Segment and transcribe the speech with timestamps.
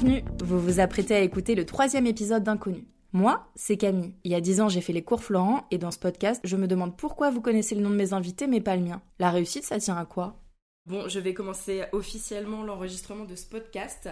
[0.00, 2.86] Bienvenue, vous vous apprêtez à écouter le troisième épisode d'Inconnu.
[3.12, 4.14] Moi, c'est Camille.
[4.22, 6.56] Il y a dix ans, j'ai fait les cours Florent et dans ce podcast, je
[6.56, 9.02] me demande pourquoi vous connaissez le nom de mes invités mais pas le mien.
[9.18, 10.36] La réussite, ça tient à quoi?
[10.86, 14.08] Bon, je vais commencer officiellement l'enregistrement de ce podcast.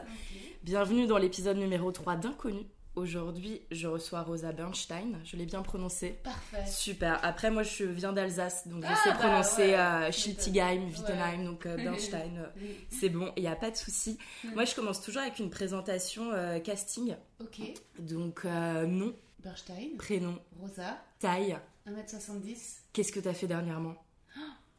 [0.65, 2.67] Bienvenue dans l'épisode numéro 3 d'Inconnu.
[2.97, 5.19] Aujourd'hui, je reçois Rosa Bernstein.
[5.25, 6.19] Je l'ai bien prononcé.
[6.25, 6.65] Parfait.
[6.67, 7.21] Super.
[7.23, 9.75] Après, moi, je viens d'Alsace, donc Ah, j'essaie de bah, prononcer ouais.
[9.79, 11.45] euh, Schiltigheim, Wittenheim, Ouais.
[11.45, 12.39] donc euh, Bernstein.
[12.39, 14.17] euh, c'est bon, il n'y a pas de souci.
[14.55, 16.31] Moi, je commence toujours avec une présentation
[16.65, 17.15] casting.
[17.41, 17.61] Ok.
[17.99, 21.59] Donc, nom, Bernstein, prénom, Rosa, taille.
[21.87, 22.79] 1m70.
[22.95, 23.95] Qu'est-ce que tu as fait dernièrement?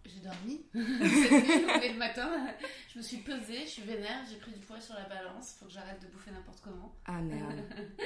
[0.08, 0.66] J'ai dormi.
[0.74, 2.48] Cette nuit, levé le matin,
[2.94, 5.56] je me suis pesée, je suis vénère, j'ai pris du poids sur la balance.
[5.60, 6.96] Faut que j'arrête de bouffer n'importe comment.
[7.06, 7.62] Ah merde.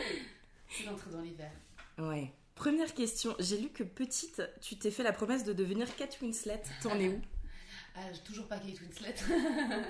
[0.69, 1.51] C'est l'entrée dans l'hiver.
[1.97, 2.33] Ouais.
[2.55, 3.35] Première question.
[3.39, 6.61] J'ai lu que petite, tu t'es fait la promesse de devenir Kate Winslet.
[6.81, 7.21] T'en es où
[7.95, 9.15] Ah, j'ai toujours pas Kate Winslet.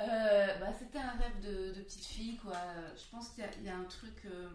[0.00, 2.56] Euh, bah, C'était un rêve de, de petite fille, quoi.
[2.96, 4.14] Je pense qu'il y, a- il y a un truc.
[4.24, 4.48] euh,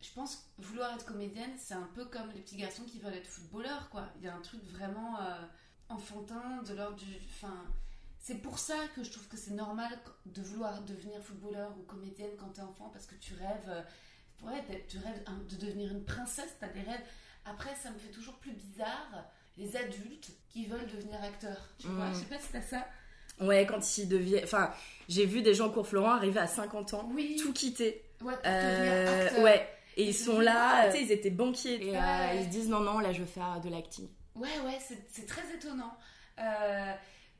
[0.00, 3.12] je pense que vouloir être comédienne, c'est un peu comme les petits garçons qui veulent
[3.14, 4.08] être footballeurs, quoi.
[4.18, 5.34] Il y a un truc vraiment euh,
[5.88, 7.06] enfantin, de l'ordre du.
[7.34, 7.54] Enfin.
[8.18, 9.90] C'est pour ça que je trouve que c'est normal
[10.24, 13.68] de vouloir devenir footballeur ou comédienne quand t'es enfant, parce que tu rêves.
[13.68, 13.82] euh,
[14.42, 17.00] Ouais, tu rêves de devenir une princesse, t'as des rêves.
[17.46, 19.24] Après, ça me fait toujours plus bizarre
[19.56, 21.68] les adultes qui veulent devenir acteurs.
[21.78, 22.14] Tu vois, Mm.
[22.14, 22.86] je sais pas si t'as ça.
[23.40, 24.44] Ouais, quand ils deviennent.
[24.44, 24.72] Enfin,
[25.08, 27.36] j'ai vu des gens cours Florent arriver à 50 ans, Oui.
[27.40, 28.02] tout quitter.
[28.20, 29.42] Ouais, Euh, devenir acteur.
[29.44, 29.68] ouais.
[29.96, 31.82] Et Et ils sont là, tu sais, ils étaient banquiers.
[31.90, 32.38] Et euh, Ouais.
[32.40, 34.08] ils se disent non, non, là je veux faire de l'acting.
[34.36, 34.78] Ouais, ouais,
[35.10, 35.96] c'est très étonnant.
[36.38, 36.92] Euh,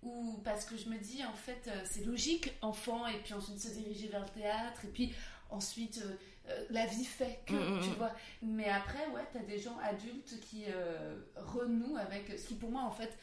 [0.03, 3.61] ou parce que je me dis, en fait, euh, c'est logique, enfant, et puis ensuite
[3.61, 5.13] se diriger vers le théâtre, et puis
[5.51, 6.03] ensuite,
[6.49, 7.95] euh, la vie fait que, Mm, mm, tu mm.
[7.95, 8.13] vois.
[8.43, 12.83] Mais après, ouais, t'as des gens adultes qui euh, renouent avec ce qui, pour moi,
[12.83, 13.17] en fait,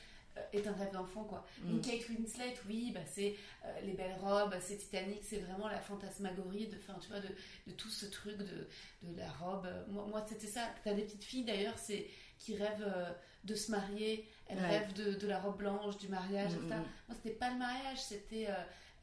[0.51, 1.45] est un rêve d'enfant, quoi.
[1.61, 1.69] Mm.
[1.69, 3.35] Une Kate Winslet, oui, bah, c'est
[3.65, 7.29] euh, les belles robes, c'est Titanic, c'est vraiment la fantasmagorie de, fin, tu vois, de,
[7.67, 8.67] de tout ce truc de,
[9.03, 9.67] de la robe.
[9.89, 10.69] Moi, moi c'était ça.
[10.83, 12.07] T'as des petites filles, d'ailleurs, c'est
[12.39, 13.11] qui rêvent euh,
[13.43, 14.79] de se marier, elles Ouais.
[14.79, 16.67] rêvent de, de la robe blanche, du mariage, Mm, etc.
[16.69, 16.83] mm.
[17.07, 18.53] Moi, c'était pas le mariage, c'était euh,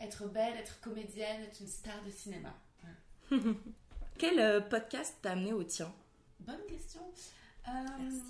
[0.00, 2.54] être belle, être comédienne, être une star de cinéma.
[4.18, 5.92] Quel euh, podcast t'a amené au tien?
[6.40, 7.00] Bonne question.
[7.68, 8.22] Euh, Merci.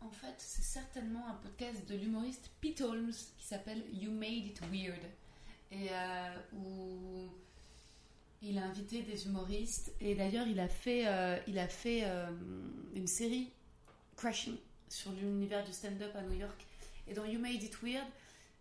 [0.00, 4.60] en fait, c'est certainement un podcast de l'humoriste Pete Holmes qui s'appelle You Made It
[4.70, 5.00] Weird.
[5.70, 5.88] Et
[6.54, 7.28] où
[8.40, 9.92] il a invité des humoristes.
[10.00, 11.04] Et d'ailleurs, il a fait,
[11.46, 12.04] il a fait
[12.94, 13.50] une série,
[14.18, 14.56] Crashing,
[14.88, 16.66] sur l'univers du stand-up à New York.
[17.06, 18.06] Et dans You Made It Weird,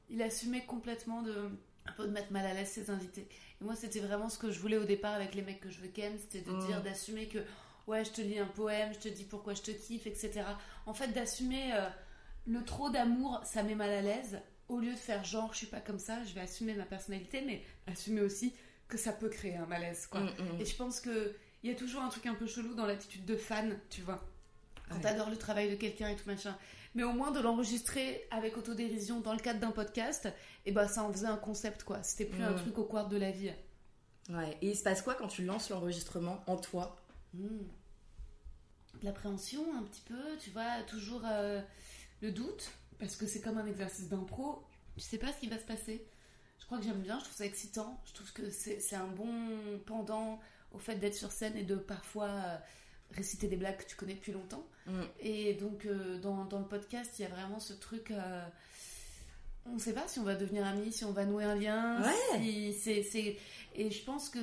[0.10, 1.50] il assumait complètement de,
[1.86, 3.28] un peu de mettre mal à l'aise ses invités.
[3.60, 5.80] Et moi, c'était vraiment ce que je voulais au départ avec les mecs que je
[5.82, 6.66] veux ken, c'était de Mm.
[6.68, 7.40] dire, d'assumer que
[7.88, 10.44] ouais, je te lis un poème, je te dis pourquoi je te kiffe, etc.
[10.86, 11.90] En fait, d'assumer euh,
[12.46, 14.40] le trop d'amour, ça met mal à l'aise.
[14.70, 17.42] Au lieu de faire genre, je suis pas comme ça, je vais assumer ma personnalité,
[17.42, 18.54] mais assumer aussi
[18.88, 20.22] que ça peut créer un malaise, quoi.
[20.22, 20.26] Mm,
[20.58, 20.62] mm.
[20.62, 23.26] Et je pense que il y a toujours un truc un peu chelou dans l'attitude
[23.26, 24.24] de fan, tu vois.
[24.90, 25.02] Quand Ouais.
[25.02, 26.58] t'adores le travail de quelqu'un et tout machin.
[26.96, 30.28] Mais au moins de l'enregistrer avec autodérision dans le cadre d'un podcast,
[30.66, 32.02] et ben ça en faisait un concept, quoi.
[32.04, 33.52] C'était plus un truc au quart de la vie.
[34.30, 34.58] Ouais.
[34.62, 36.96] Et il se passe quoi quand tu lances l'enregistrement en toi?
[37.34, 37.66] Hmm.
[39.00, 41.62] De l'appréhension un petit peu, tu vois, toujours euh,
[42.22, 44.64] le doute, parce que c'est comme un exercice d'impro,
[44.96, 46.08] tu sais pas ce qui va se passer.
[46.60, 49.08] Je crois que j'aime bien, je trouve ça excitant, je trouve que c'est c'est un
[49.08, 50.40] bon pendant
[50.72, 52.58] au fait d'être sur scène et de parfois euh,
[53.12, 54.66] réciter des blagues que tu connais depuis longtemps.
[54.86, 55.02] Mm.
[55.20, 58.12] Et donc euh, dans, dans le podcast, il y a vraiment ce truc...
[58.12, 58.46] euh,
[59.66, 62.02] on ne sait pas si on va devenir amis, si on va nouer un lien.
[62.02, 62.40] Ouais.
[62.40, 63.38] si c'est, c'est-
[63.76, 64.40] Et je pense que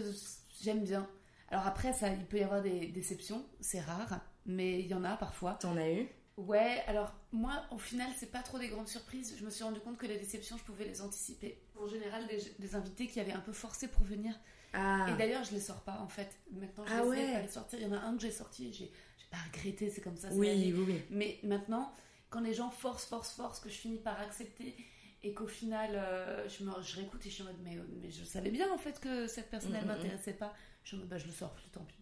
[0.62, 1.08] j'aime bien.
[1.50, 5.04] Alors après, ça, il peut y avoir des déceptions, c'est rare, mais il y en
[5.04, 5.54] a parfois.
[5.54, 6.08] T'en as eu?
[6.36, 9.34] Ouais, alors moi, au final, c'est pas trop des grandes surprises.
[9.38, 11.59] Je me suis rendu compte que les déceptions, je pouvais les anticiper.
[11.80, 14.34] En général, des, des invités qui avaient un peu forcé pour venir.
[14.74, 15.06] Ah.
[15.10, 16.36] Et d'ailleurs, je les sors pas en fait.
[16.50, 17.32] Maintenant, je Ah ouais.
[17.32, 17.78] pas les sortir.
[17.80, 18.91] Il y en a un que j'ai sorti, j'ai,
[19.30, 20.28] pas regretté, c'est comme ça.
[20.30, 21.03] c'est oui, oui, oui.
[21.10, 21.92] Mais maintenant,
[22.30, 24.74] quand les gens forcent, forcent, forcent, que je finis par accepter
[25.22, 28.10] et qu'au final, euh, je, me, je réécoute et je suis en mode, mais, mais
[28.10, 29.97] je savais bien en fait que cette personne, elle Mm, mm, mm.
[29.97, 30.54] m'intéressait pas.
[30.82, 31.97] Je suis en mode, bah, je le sors plus, tant pis.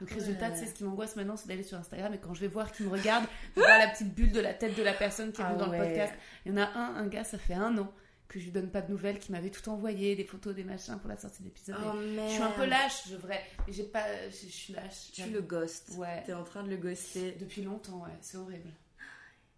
[0.00, 2.46] Donc, résultat, sais, ce qui m'angoisse maintenant, c'est d'aller sur Instagram et quand je vais
[2.48, 3.24] voir qui me regarde,
[3.56, 5.68] de voir la petite bulle de la tête de la personne qui est Ah dans
[5.70, 5.78] ouais.
[5.78, 6.14] le podcast.
[6.46, 7.92] Il y en a un, un gars, ça fait un an
[8.28, 10.98] que je lui donne pas de nouvelles, qui m'avait tout envoyé, des photos, des machins
[10.98, 11.76] pour la sortie de l'épisode.
[11.82, 13.42] Oh je suis un peu lâche, je vrai.
[13.68, 15.12] J'ai pas, je, je suis lâche.
[15.12, 15.92] Tu le ghostes.
[15.96, 16.22] Ouais.
[16.26, 17.36] T'es en train de le ghoster.
[17.40, 18.70] Depuis longtemps, ouais, c'est horrible.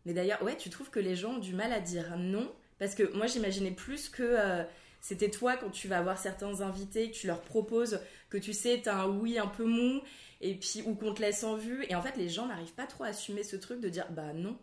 [0.06, 2.50] Mais d'ailleurs, ouais, tu trouves que les gens ont du mal à dire non?
[2.78, 4.64] Parce que moi, j'imaginais plus que euh,
[5.00, 8.00] c'était toi quand tu vas avoir certains invités, que tu leur proposes,
[8.30, 10.00] que tu sais, t'as un oui un peu mou,
[10.40, 11.84] et puis ou qu'on te laisse en vue.
[11.88, 14.32] Et en fait, les gens n'arrivent pas trop à assumer ce truc de dire bah
[14.32, 14.56] non.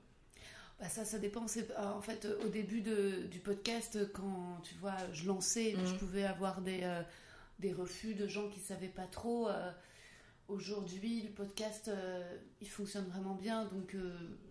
[0.79, 1.45] Bah ça, ça dépend.
[1.57, 5.85] Euh, en fait, au début de- du podcast, quand tu vois, je lançais, Mhm.
[5.87, 7.01] je pouvais avoir des, euh,
[7.59, 9.49] des refus de gens qui savaient pas trop.
[9.49, 9.71] Euh,
[10.47, 13.65] aujourd'hui, le podcast, euh, il fonctionne vraiment bien.
[13.65, 13.95] Donc,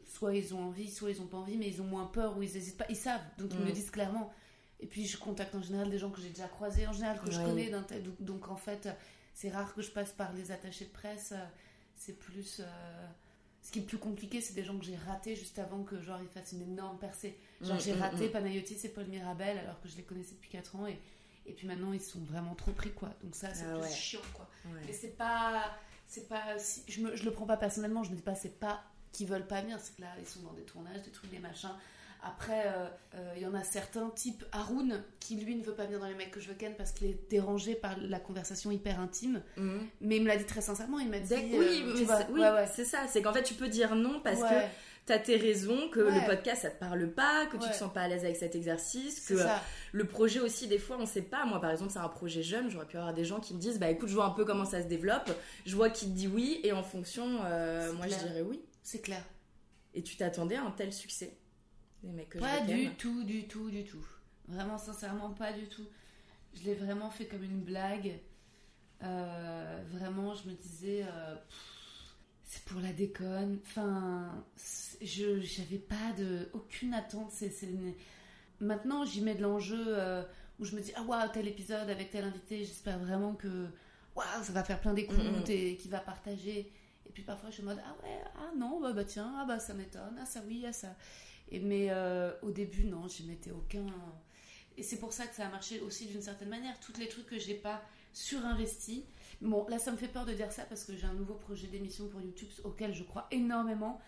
[0.05, 2.43] soit ils ont envie, soit ils ont pas envie, mais ils ont moins peur ou
[2.43, 2.87] ils hésitent pas.
[2.89, 4.33] Ils savent, donc ils me le disent clairement.
[4.81, 7.31] Et puis, je contacte en général des gens que j'ai déjà croisés, en général que
[7.31, 7.71] je connais.
[7.71, 8.89] donc, donc, en fait,
[9.33, 11.33] c'est rare que je passe par les attachés de presse.
[11.95, 12.61] C'est plus.
[13.67, 16.21] Ce qui est plus compliqué, c'est des gens que j'ai ratés juste avant que genre
[16.23, 17.37] ils fassent une énorme percée.
[17.61, 18.31] Genre Mm, j'ai mm, raté mm.
[18.31, 20.97] Panayotis et Paul Mirabel alors que je les connaissais depuis 4 ans et,
[21.47, 23.11] et puis maintenant ils sont vraiment trop pris quoi.
[23.25, 23.91] Donc ça c'est Ah plus ouais.
[23.91, 24.49] chiant quoi.
[24.67, 24.83] Ouais.
[24.87, 25.77] Mais c'est pas
[26.07, 28.57] c'est pas si, je me je le prends pas personnellement, je me dis pas c'est
[28.61, 31.31] pas qu'ils veulent pas venir, c'est que là ils sont dans des tournages, des trucs
[31.33, 31.75] des machins.
[32.27, 35.85] Après euh, euh, il y en a certains type Haroun qui lui ne veut pas
[35.85, 38.71] venir dans les mecs que je veux ken parce qu'il est dérangé par la conversation
[38.71, 39.87] hyper intime, Mhm.
[40.01, 42.41] mais il me l'a dit très sincèrement, il m'a dit D'ac- euh, oui, c'est- oui,
[42.41, 42.67] ouais, ouais.
[42.75, 43.07] c'est ça.
[43.09, 44.55] C'est qu'en fait, tu peux dire non parce Ouais, que
[45.07, 46.21] t'as tes raisons, que Ouais.
[46.21, 48.55] le podcast ça te parle pas, que tu te sens pas à l'aise avec cet
[48.57, 49.63] exercice, que ça.
[49.93, 51.45] le projet aussi, des fois, on sait pas.
[51.47, 52.69] Moi, par exemple, c'est un projet jeune.
[52.71, 54.65] J'aurais pu avoir des gens qui me disent Bah écoute, je vois un peu comment
[54.65, 55.31] ça se développe.
[55.65, 58.19] Je vois qui te dit oui, et en fonction, euh, moi clair.
[58.21, 58.61] je dirais oui.
[58.83, 59.23] C'est clair.
[59.95, 61.39] Et tu t'attendais à un tel succès?
[62.07, 64.05] Les mecs que Pas je du tout, du tout, du tout.
[64.49, 65.87] Vraiment, sincèrement, pas du tout.
[66.55, 68.19] Je l'ai vraiment fait comme une blague.
[69.03, 71.35] Euh, vraiment, je me disais, euh,
[72.45, 73.59] c'est pour la déconne.
[73.67, 74.45] Enfin,
[75.03, 77.31] je j'avais pas de aucune attente.
[77.33, 77.51] C'est
[78.61, 80.23] Maintenant, j'y mets de l'enjeu euh,
[80.59, 83.67] où je me dis, ah waouh, tel épisode avec tel invité, j'espère vraiment que
[84.15, 85.45] waouh, ça va faire plein d'écoutes Mhm.
[85.49, 86.73] et qu'il va partager.
[87.05, 89.45] Et puis parfois, je suis en mode, ah ouais, ah non, bah, bah tiens, ah
[89.47, 90.95] bah ça m'étonne, ah ça oui, ah ça.
[91.51, 93.87] Et, mais euh, au début, non, j'y mettais aucun.
[94.77, 96.79] Et c'est pour ça que ça a marché aussi d'une certaine manière.
[96.81, 97.83] Tous les trucs que j'ai pas
[98.13, 99.05] surinvesti.
[99.41, 101.67] Bon, là, ça me fait peur de dire ça parce que j'ai un nouveau projet
[101.67, 104.01] d'émission pour YouTube auquel je crois énormément.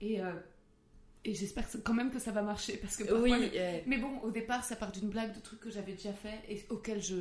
[0.00, 0.32] Et, euh,
[1.24, 4.18] et j'espère quand même que ça va marcher parce que parfois, Oui, euh, mais bon,
[4.20, 7.16] au départ, ça part d'une blague de trucs que j'avais déjà fait et auxquels je,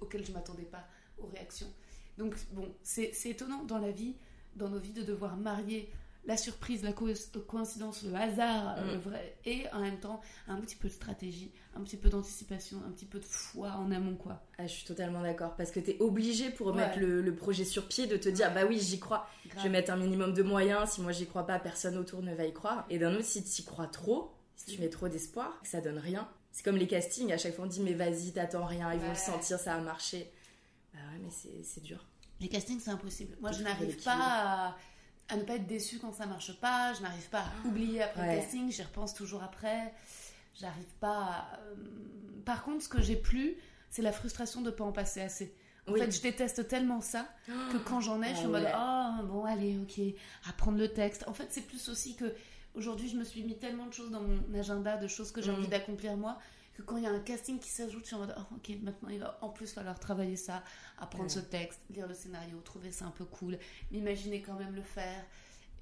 [0.00, 0.86] auxquels je m'attendais pas
[1.18, 1.72] aux réactions.
[2.18, 4.16] Donc, bon, c'est étonnant dans la vie,
[4.56, 5.90] dans nos vies, de devoir marier
[6.26, 7.06] la surprise, la co-
[7.46, 8.86] coïncidence, le hasard, Mm.
[8.90, 12.78] le vrai, et en même temps un petit peu de stratégie, un petit peu d'anticipation,
[12.86, 14.42] un petit peu de foi en amont, quoi.
[14.58, 15.54] ah, je suis totalement d'accord.
[15.56, 16.74] Parce que t'es obligé pour Ouais.
[16.76, 19.28] mettre le, le projet sur pied de te dire Bah oui, j'y crois.
[19.56, 20.90] Je vais mettre un minimum de moyens.
[20.90, 22.84] Si moi j'y crois pas, personne autour ne va y croire.
[22.90, 24.84] Et d'un autre, si tu y crois trop, si tu Mm.
[24.84, 26.28] mets trop d'espoir, ça donne rien.
[26.52, 27.32] C'est comme les castings.
[27.32, 29.80] À chaque fois, on dit Mais vas-y, t'attends rien, ils vont le sentir, ça a
[29.80, 30.30] marché.
[30.94, 32.04] Bah ouais, mais c'est dur.
[32.40, 33.36] Les castings, c'est impossible.
[33.40, 34.76] Moi, je n'arrive pas à,
[35.28, 36.92] à ne pas être déçue quand ça marche pas.
[36.94, 38.34] Je n'arrive pas à oublier après Ouais.
[38.36, 38.70] le casting.
[38.70, 39.92] J'y repense toujours après.
[40.54, 41.58] J'arrive pas à...
[41.60, 41.74] euh,
[42.44, 43.56] Par contre, ce que j'ai plus,
[43.90, 45.54] c'est la frustration de pas en passer assez.
[45.88, 46.00] En Oui.
[46.00, 47.28] fait, je déteste tellement ça
[47.72, 48.72] que quand j'en ai, je suis en Ah mode ouais.
[48.74, 50.00] Ah, bon, allez, ok,
[50.48, 51.24] apprendre le texte.
[51.28, 52.34] En fait, c'est plus aussi que
[52.74, 55.52] aujourd'hui, je me suis mis tellement de choses dans mon agenda, de choses que j'ai
[55.52, 55.56] Mm.
[55.56, 56.38] envie d'accomplir moi,
[56.76, 58.70] que quand il y a un casting qui s'ajoute, je suis en mode Oh, ok,
[58.82, 60.62] maintenant il va en plus falloir travailler ça,
[60.98, 61.30] apprendre Ouais.
[61.30, 63.58] ce texte, lire le scénario, trouver ça un peu cool,
[63.90, 65.24] m'imaginer quand même le faire.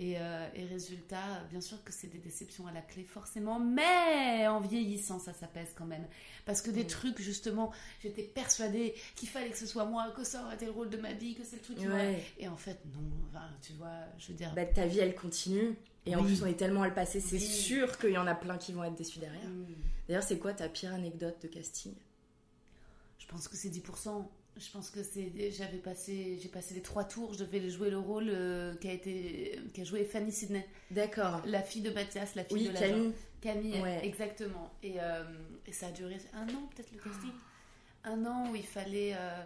[0.01, 4.45] Et, euh, et résultat, bien sûr que c'est des déceptions à la clé, forcément, mais
[4.49, 6.05] en vieillissant, ça, ça pèse quand même.
[6.47, 10.43] Parce que des trucs, justement, j'étais persuadée qu'il fallait que ce soit moi, que ça
[10.45, 12.25] aurait été le rôle de ma vie, que c'est le truc Ouais.
[12.39, 14.53] Et en fait, non, enfin, tu vois, je veux dire.
[14.57, 15.77] Bah, ta vie, elle continue.
[16.07, 16.27] Et en Oui.
[16.27, 17.41] plus, on est tellement à le passer, c'est Oui.
[17.41, 19.49] sûr qu'il y en a plein qui vont être déçus derrière.
[19.49, 19.67] hmm,
[20.09, 21.95] D'ailleurs, c'est quoi ta pire anecdote de casting?
[23.19, 24.29] Je pense que c'est 10%.
[24.57, 25.33] Je pense que c'est.
[25.51, 26.39] J'avais passé.
[26.41, 29.59] J'ai passé les trois tours, je devais jouer le rôle euh, qu'a été.
[29.73, 30.65] qu'a joué Fanny Sidney.
[30.91, 31.41] D'accord.
[31.47, 32.87] La fille de Mathias, la fille Oui, de l'agent.
[32.95, 33.13] Camille.
[33.41, 34.07] Camille, Ouais.
[34.07, 34.71] exactement.
[34.83, 35.25] Et, euh,
[35.67, 37.33] et ça a duré un an, peut-être le casting.
[38.05, 39.15] Un an où il fallait.
[39.17, 39.43] euh,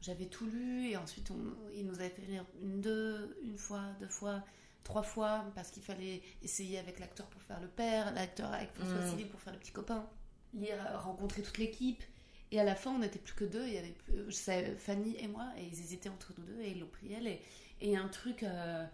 [0.00, 1.38] J'avais tout lu et ensuite on,
[1.76, 4.42] il nous avait fait lire une, deux, une fois, deux fois,
[4.84, 8.98] trois fois parce qu'il fallait essayer avec l'acteur pour faire le père, l'acteur avec François
[9.00, 9.10] Mm.
[9.10, 10.06] Civil pour faire le petit copain,
[10.54, 12.02] lire, euh, rencontrer toute l'équipe.
[12.50, 13.66] Et à la fin, on n'était plus que deux.
[13.66, 16.70] Il y avait plus- savais, Fanny et moi, et ils hésitaient entre nous deux et
[16.72, 17.26] ils l'ont pris elle.
[17.26, 17.40] Et
[17.80, 18.84] et un truc euh,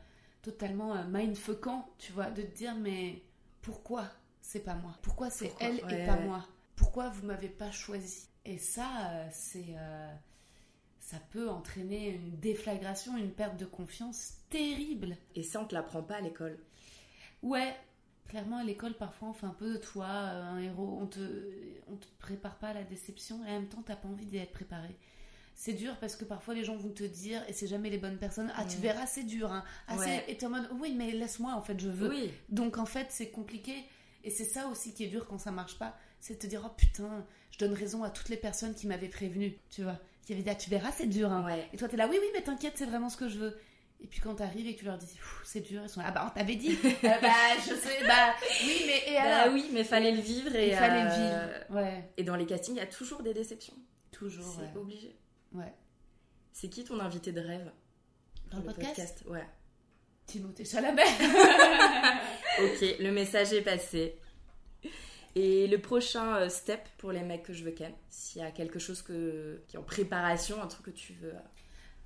[0.42, 3.22] totalement euh, mindfuckant, tu vois, de te dire mais
[3.60, 4.06] pourquoi
[4.40, 4.92] c'est pas moi?
[5.02, 6.06] Pourquoi c'est elle Ouais, et?
[6.06, 6.46] pas moi?
[6.76, 8.28] Pourquoi vous m'avez pas choisi?
[8.46, 10.14] Et ça, euh, c'est euh,
[11.08, 15.16] ça peut entraîner une déflagration, une perte de confiance terrible.
[15.34, 16.58] Et ça, on te l'apprend pas à l'école.
[17.42, 17.74] Ouais,
[18.28, 21.20] clairement à l'école parfois on fait un peu de toi euh, un héros, on te
[21.90, 24.36] on te prépare pas à la déception et en même temps t'as pas envie d'y
[24.36, 24.94] être préparé.
[25.54, 28.18] C'est dur parce que parfois les gens vont te dire et c'est jamais les bonnes
[28.18, 28.52] personnes.
[28.56, 29.64] Ah tu verras c'est dur hein.
[29.86, 30.24] Ah, Ouais.
[30.28, 32.10] et t'es en mode oui mais laisse-moi en fait je veux.
[32.10, 32.30] Oui.
[32.50, 33.72] Donc en fait, c'est compliqué.
[34.24, 35.96] Et c'est ça aussi qui est dur quand ça marche pas.
[36.20, 39.08] C'est de te dire, oh putain, je donne raison à toutes les personnes qui m'avaient
[39.08, 39.98] prévenu, tu vois.
[40.28, 41.32] Qui avaient dit, ah, tu verras, c'est dur.
[41.32, 41.42] Hein.
[41.46, 41.66] Ouais.
[41.72, 43.58] Et toi, t'es là, oui, oui, mais t'inquiète, c'est vraiment ce que je veux.
[43.98, 45.06] Et puis quand t'arrives et que tu leur dis,
[45.42, 46.76] c'est dur, ils sont là, ah bah on t'avait dit.
[46.84, 47.30] Euh, bah
[47.66, 50.74] je sais, bah oui, mais et Bah alors oui, mais fallait le vivre et Il
[50.74, 51.76] fallait le euh, vivre.
[51.80, 53.72] Ouais, Et dans les castings, il y a toujours des déceptions.
[54.12, 54.44] toujours.
[54.54, 54.76] C'est Ouais.
[54.82, 55.16] obligé.
[55.54, 55.72] ouais.
[56.52, 57.72] C'est qui ton invité de rêve
[58.50, 59.46] Dans le podcast, Ouais.
[60.26, 61.02] Timothée Chalamet.
[62.60, 64.20] ok, le message est passé.
[65.34, 68.50] Et le prochain euh, step pour les mecs que je veux ken, s'il y a
[68.50, 71.34] quelque chose que, qui est en préparation, un truc que tu veux.
[71.34, 71.40] euh,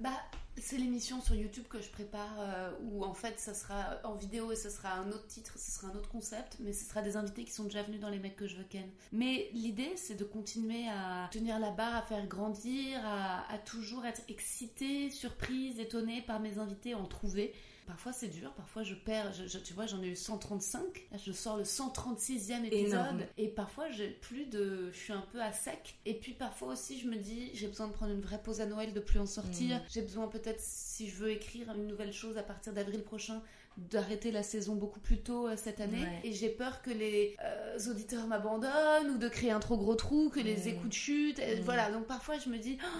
[0.01, 0.11] Bah,
[0.59, 4.53] c'est l'émission sur YouTube que je prépare euh, où en fait ça sera en vidéo
[4.53, 7.17] et ce sera un autre titre, ce sera un autre concept, mais ce sera des
[7.17, 8.89] invités qui sont déjà venus dans les mecs que je veux ken.
[9.13, 14.05] Mais l'idée c'est de continuer à tenir la barre, à faire grandir, à, à toujours
[14.07, 17.53] être excitée, surprise, étonnée par mes invités, en trouver.
[17.85, 20.81] Parfois c'est dur, parfois je perds, je- je- tu vois j'en ai eu 135,
[21.11, 23.21] là je sors le 136e épisode Énorme.
[23.37, 27.01] et parfois j'ai plus de, je suis un peu à sec et puis parfois aussi
[27.01, 29.27] je me dis j'ai besoin de prendre une vraie pause à Noël, de plus en
[29.27, 29.83] sortir, Mhm.
[29.91, 33.43] j'ai besoin peut-être si je veux écrire une nouvelle chose à partir d'avril prochain
[33.79, 36.03] d'arrêter la saison beaucoup plus tôt euh, cette année.
[36.03, 36.21] Ouais.
[36.25, 40.29] et j'ai peur que les euh, auditeurs m'abandonnent ou de créer un trop gros trou,
[40.29, 41.91] que les écoutes chutent, voilà.
[41.91, 42.99] Donc parfois je me dis Oh,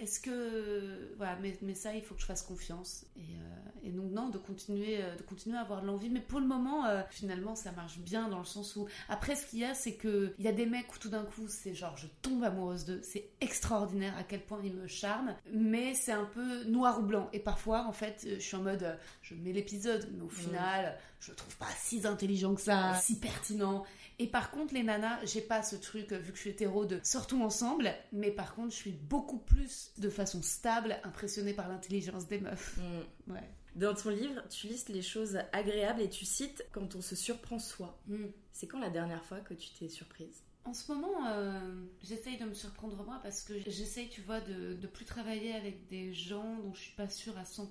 [0.00, 3.04] est-ce que voilà mais, mais ça il faut que je fasse confiance.
[3.16, 6.10] Et, euh, et donc non de continuer euh, de continuer à avoir de l'envie.
[6.10, 9.46] Mais pour le moment euh, finalement ça marche bien dans le sens où après ce
[9.46, 11.74] qu'il y a c'est que il y a des mecs où tout d'un coup c'est
[11.74, 13.00] genre je tombe amoureuse d'eux.
[13.02, 15.36] C'est extraordinaire à quel point ils me charment.
[15.52, 17.28] Mais c'est un peu noir ou blanc.
[17.32, 20.08] Et parfois en fait je suis en mode je mets l'épisode.
[20.12, 23.84] Mais au final je le trouve pas si intelligent que ça si pertinent
[24.18, 26.84] et par contre, les nanas, j'ai pas ce truc, euh, vu que je suis hétéro,
[26.84, 31.68] de sortons ensemble, mais par contre, je suis beaucoup plus, de façon stable, impressionnée par
[31.68, 32.78] l'intelligence des meufs.
[33.26, 33.48] Ouais.
[33.74, 37.58] Dans ton livre, tu listes les choses agréables et tu cites quand on se surprend
[37.58, 37.98] soi.
[38.06, 38.26] Mm.
[38.52, 40.44] C'est quand la dernière fois que tu t'es surprise?
[40.66, 44.72] En ce moment, euh, j'essaye de me surprendre moi parce que j'essaye, tu vois, de,
[44.72, 47.66] de plus travailler avec des gens dont je suis pas sûre à 100%.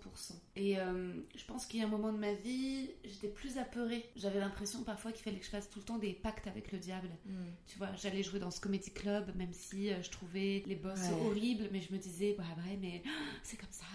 [0.56, 4.06] Et euh, je pense qu'il y a un moment de ma vie, j'étais plus apeurée.
[4.16, 6.78] J'avais l'impression parfois qu'il fallait que je fasse tout le temps des pactes avec le
[6.78, 7.10] diable.
[7.66, 11.00] Tu vois, j'allais jouer dans ce comedy club, même si euh, je trouvais les boss
[11.00, 11.26] Ouais.
[11.26, 13.02] horribles, mais je me disais, bah ouais, mais
[13.42, 13.86] c'est comme ça.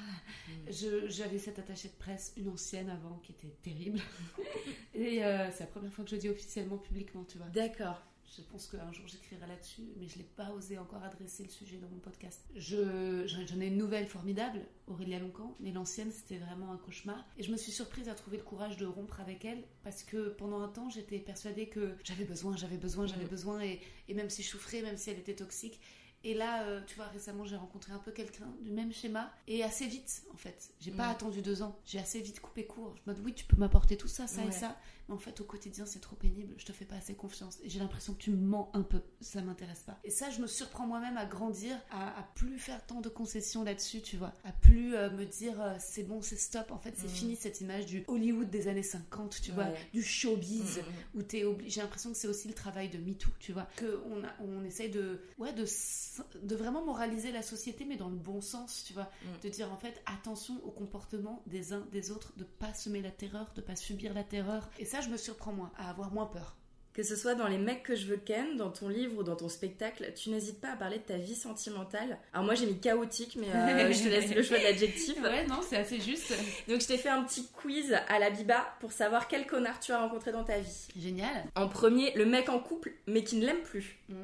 [0.48, 0.72] Mm.
[0.72, 4.00] Je- J'avais cette attachée de presse, une ancienne avant, qui était terrible.
[4.94, 7.46] Et euh, c'est la première fois que je le dis officiellement, publiquement, tu vois.
[7.48, 8.02] D'accord.
[8.36, 11.78] Je pense qu'un jour j'écrirai là-dessus, mais je l'ai pas osé encore adresser le sujet
[11.78, 12.44] dans mon podcast.
[12.54, 17.24] Je, j'en ai une nouvelle formidable, Aurélia Loncan, mais l'ancienne c'était vraiment un cauchemar.
[17.38, 20.28] Et je me suis surprise à trouver le courage de rompre avec elle, parce que
[20.28, 23.30] pendant un temps j'étais persuadée que j'avais besoin, j'avais besoin, j'avais Mhm.
[23.30, 25.80] besoin, et, et même si je souffrais, même si elle était toxique.
[26.24, 29.62] Et là, euh, tu vois, récemment j'ai rencontré un peu quelqu'un du même schéma, et
[29.64, 30.70] assez vite en fait.
[30.80, 31.12] J'ai pas Mhm.
[31.12, 32.94] attendu deux ans, j'ai assez vite coupé court.
[33.04, 34.48] Je me dis, oui, tu peux m'apporter tout ça, ça Ouais.
[34.48, 34.76] et ça,
[35.08, 36.54] mais en fait, au quotidien, c'est trop pénible.
[36.58, 37.58] Je te fais pas assez confiance.
[37.62, 39.00] Et j'ai l'impression que tu me mens un peu.
[39.20, 39.98] Ça m'intéresse pas.
[40.04, 43.64] Et ça, je me surprends moi-même à grandir, à, à plus faire tant de concessions
[43.64, 44.32] là-dessus, tu vois.
[44.44, 46.70] À plus euh, me dire, euh, c'est bon, c'est stop.
[46.70, 47.12] En fait, c'est Mhm.
[47.14, 49.78] fini cette image du Hollywood des années 50, tu vois, Ouais.
[49.92, 50.78] du showbiz.
[50.78, 53.52] Mm, mm, Où t'es obligé, j'ai l'impression que c'est aussi le travail de MeToo, tu
[53.52, 55.64] vois, que on, a, on essaye de, ouais, de,
[56.42, 59.40] de vraiment moraliser la société, mais dans le bon sens, tu vois, Mm.
[59.44, 63.10] de dire en fait attention au comportement des uns des autres, de pas semer la
[63.10, 64.68] terreur, de pas subir la terreur.
[64.78, 66.56] Et ça, je me surprends moins, à avoir moins peur.
[66.98, 69.36] Que ce soit dans Les mecs que je veux ken, dans ton livre ou dans
[69.36, 72.18] ton spectacle, tu n'hésites pas à parler de ta vie sentimentale.
[72.32, 75.22] Alors moi j'ai mis chaotique, mais euh, je te laisse le choix de l'adjectif.
[75.22, 76.34] Ouais, non, c'est assez juste.
[76.68, 79.92] Donc je t'ai fait un petit quiz à la biba pour savoir quel connard tu
[79.92, 80.88] as rencontré dans ta vie.
[80.96, 81.44] Génial.
[81.54, 84.00] En premier, le mec en couple, mais qui ne l'aime plus.
[84.08, 84.16] Bah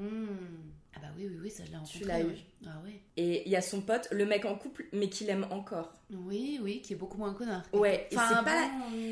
[1.16, 1.99] oui, oui, oui, ça rencontré.
[1.99, 2.25] Tu l'as eu.
[2.26, 2.44] ouais.
[2.66, 3.00] Ah oui.
[3.16, 5.92] Et il y a son pote, le mec en couple, mais qui l'aime encore.
[6.11, 7.62] Oui, oui, qui est beaucoup moins connard.
[7.73, 8.71] Ouais, et Enfin, pas...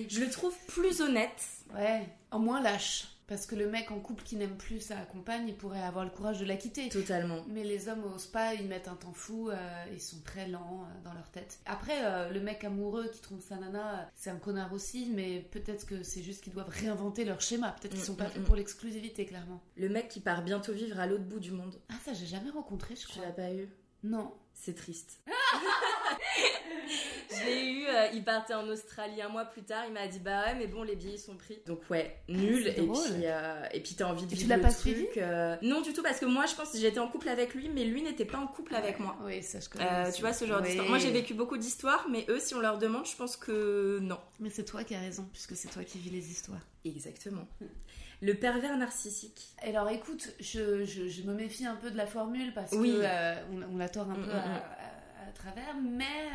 [0.08, 1.42] Je le trouve plus honnête.
[1.74, 3.08] Ouais, en moins lâche.
[3.32, 6.10] Parce que le mec en couple qui n'aime plus sa compagne, il pourrait avoir le
[6.10, 6.90] courage de la quitter.
[6.90, 7.42] Totalement.
[7.48, 9.56] Mais les hommes au spa, ils mettent un temps fou, euh,
[9.90, 11.58] ils sont très lents euh, dans leur tête.
[11.64, 15.40] Après, euh, le mec amoureux qui trompe sa nana, euh, c'est un connard aussi, mais
[15.50, 17.74] peut-être que c'est juste qu'ils doivent réinventer leur schéma.
[17.80, 18.44] Peut-être qu'ils Mm, sont pas mm, faits mm.
[18.44, 19.62] pour l'exclusivité, clairement.
[19.78, 21.80] Le mec qui part bientôt vivre à l'autre bout du monde.
[21.88, 23.24] Ah, ça, j'ai jamais rencontré, je Tu crois.
[23.24, 23.66] l'as pas eu
[24.02, 24.34] Non.
[24.52, 25.20] C'est triste.
[27.30, 30.18] Je l'ai eu, euh, il partait en Australie un mois plus tard, il m'a dit
[30.18, 31.60] bah ouais mais bon les billets sont pris.
[31.66, 32.66] Donc ouais, nul.
[32.68, 33.02] et, drôle.
[33.04, 34.80] puis, euh, et puis t'as envie de Et tu vivre l'as le pas truc.
[34.94, 37.54] suivi euh, Non du tout parce que moi je pense que j'étais en couple avec
[37.54, 39.16] lui mais lui n'était pas en couple avec moi.
[39.24, 39.84] Oui, ça je connais.
[39.86, 40.66] Euh, tu vois ce genre Oui.
[40.68, 40.88] d'histoire.
[40.88, 44.18] Moi j'ai vécu beaucoup d'histoires mais eux si on leur demande je pense que non.
[44.38, 46.60] Mais c'est toi qui as raison, puisque c'est toi qui vis les histoires.
[46.84, 47.46] Exactement.
[48.20, 49.48] Le pervers narcissique.
[49.62, 52.92] Alors écoute, je, je- je me méfie un peu de la formule parce Oui.
[52.92, 54.50] que euh, on, on la tord un Mm, peu mm, à, mm.
[54.52, 54.91] à-
[55.32, 56.28] à travers, mais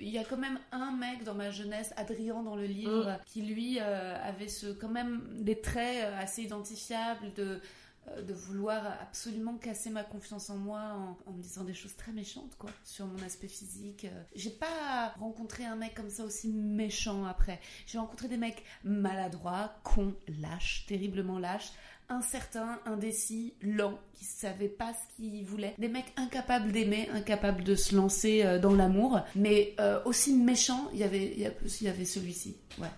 [0.00, 3.18] il y a quand même un mec dans ma jeunesse, Adrien dans le livre, Mm.
[3.26, 7.60] qui lui euh, avait ce, quand même des traits euh, assez identifiables de
[8.08, 10.80] euh, de vouloir absolument casser ma confiance en moi
[11.26, 14.50] en, en me disant des choses très méchantes quoi sur mon aspect physique Euh, j'ai
[14.50, 20.14] pas rencontré un mec comme ça aussi méchant après j'ai rencontré des mecs maladroits cons
[20.40, 21.72] lâches terriblement lâches
[22.08, 25.74] incertains, indécis, lents, qui savaient pas ce qu'ils voulaient.
[25.78, 30.88] Des mecs incapables d'aimer, incapables de se lancer euh, dans l'amour, mais euh, aussi méchants.
[30.92, 32.56] Il y avait, il y avait celui-ci.
[32.78, 32.88] Ouais.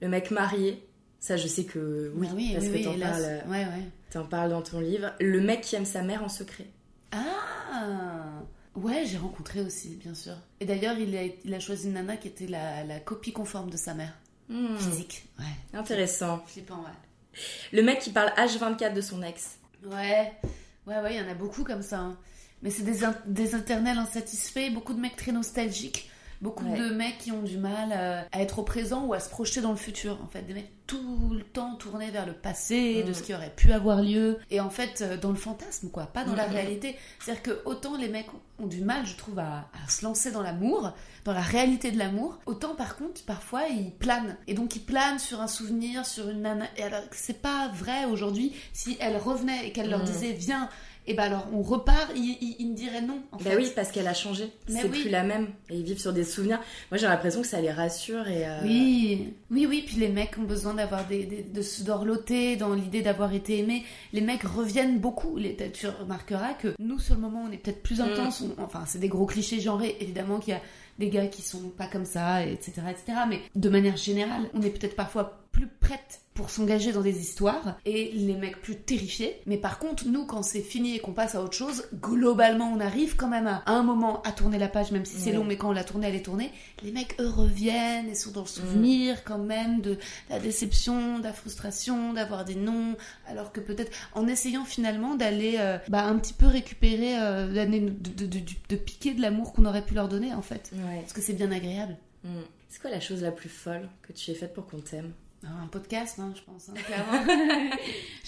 [0.00, 0.86] Le mec marié,
[1.18, 4.50] ça je sais que oui, Bah oui, parce oui, que t'en parles, euh, Ouais, parles
[4.50, 5.12] dans ton livre.
[5.20, 6.66] Le mec qui aime sa mère en secret.
[7.12, 8.42] Ah
[8.74, 10.34] Ouais, j'ai rencontré aussi, bien sûr.
[10.60, 13.70] Et d'ailleurs, il a, il a choisi une nana qui était la, la copie conforme
[13.70, 14.14] de sa mère.
[14.48, 15.26] Hmm, Physique.
[15.38, 15.78] Ouais.
[15.78, 16.44] Intéressant.
[16.46, 17.07] Flippant, ouais.
[17.72, 19.58] Le mec qui parle H24 de son ex.
[19.84, 20.32] Ouais,
[20.86, 21.98] ouais, ouais, il y en a beaucoup comme ça.
[21.98, 22.18] hein.
[22.62, 26.78] Mais c'est des, des internels insatisfaits, beaucoup de mecs très nostalgiques, beaucoup Ouais.
[26.78, 29.60] de mecs qui ont du mal euh, à être au présent ou à se projeter
[29.60, 30.18] dans le futur.
[30.22, 33.14] En fait, des mecs tout le temps tournés vers le passé, de Mm.
[33.14, 34.38] ce qui aurait pu avoir lieu.
[34.50, 36.54] Et en fait, euh, dans le fantasme, quoi, pas dans la Mhm.
[36.54, 36.96] réalité.
[37.20, 38.28] C'est-à-dire que autant les mecs
[38.58, 40.92] ont du mal, je trouve, à, à se lancer dans l'amour,
[41.26, 44.36] dans la réalité de l'amour, autant par contre, parfois, ils planent.
[44.46, 46.64] Et donc, ils planent sur un souvenir, sur une nana.
[46.78, 48.54] Et alors, c'est pas vrai aujourd'hui.
[48.72, 50.06] Si elle revenait et qu'elle leur Mhm.
[50.06, 50.70] disait, viens,
[51.08, 53.18] et ben alors on repart, ils me diraient non.
[53.32, 53.56] En Bah fait.
[53.56, 54.50] oui, parce qu'elle a changé.
[54.68, 55.00] Mais C'est oui.
[55.02, 55.48] plus la même.
[55.70, 56.60] Et ils vivent sur des souvenirs.
[56.90, 58.46] Moi j'ai l'impression que ça les rassure et.
[58.46, 62.56] euh, Oui, oui, oui, puis les mecs ont besoin d'avoir des, des- de se dorloter
[62.56, 63.84] dans l'idée d'avoir été aimés.
[64.12, 65.36] Les mecs reviennent beaucoup.
[65.36, 68.02] Les, tu remarqueras que nous, sur le moment, on est peut-être plus Mm.
[68.02, 68.42] intense.
[68.58, 69.96] on- enfin, c'est des gros clichés genrés.
[70.00, 70.60] Évidemment qu'il y a
[70.98, 73.18] des gars qui sont pas comme ça, etc., etc.
[73.28, 77.78] Mais de manière générale, on est peut-être parfois plus prête pour s'engager dans des histoires
[77.84, 79.40] et les mecs plus terrifiés.
[79.46, 82.78] Mais par contre, nous, quand c'est fini et qu'on passe à autre chose, globalement, on
[82.78, 85.42] arrive quand même à, à un moment à tourner la page, même si c'est long,
[85.42, 86.52] mais quand on l'a tournée, elle est tournée.
[86.84, 89.98] Les mecs, eux, reviennent et sont dans le souvenir quand même de
[90.30, 92.94] la déception, de la frustration, d'avoir des noms,
[93.26, 97.88] alors que peut-être en essayant finalement d'aller euh, bah, un petit peu récupérer, euh, de,
[97.88, 100.70] de, de, de piquer de l'amour qu'on aurait pu leur donner en fait.
[100.72, 101.00] Ouais.
[101.00, 101.96] Parce que c'est bien agréable.
[102.22, 102.42] Hmm.
[102.68, 105.10] C'est quoi la chose la plus folle que tu aies faite pour qu'on t'aime?
[105.44, 107.22] Un podcast, hein, je pense, hein, clairement.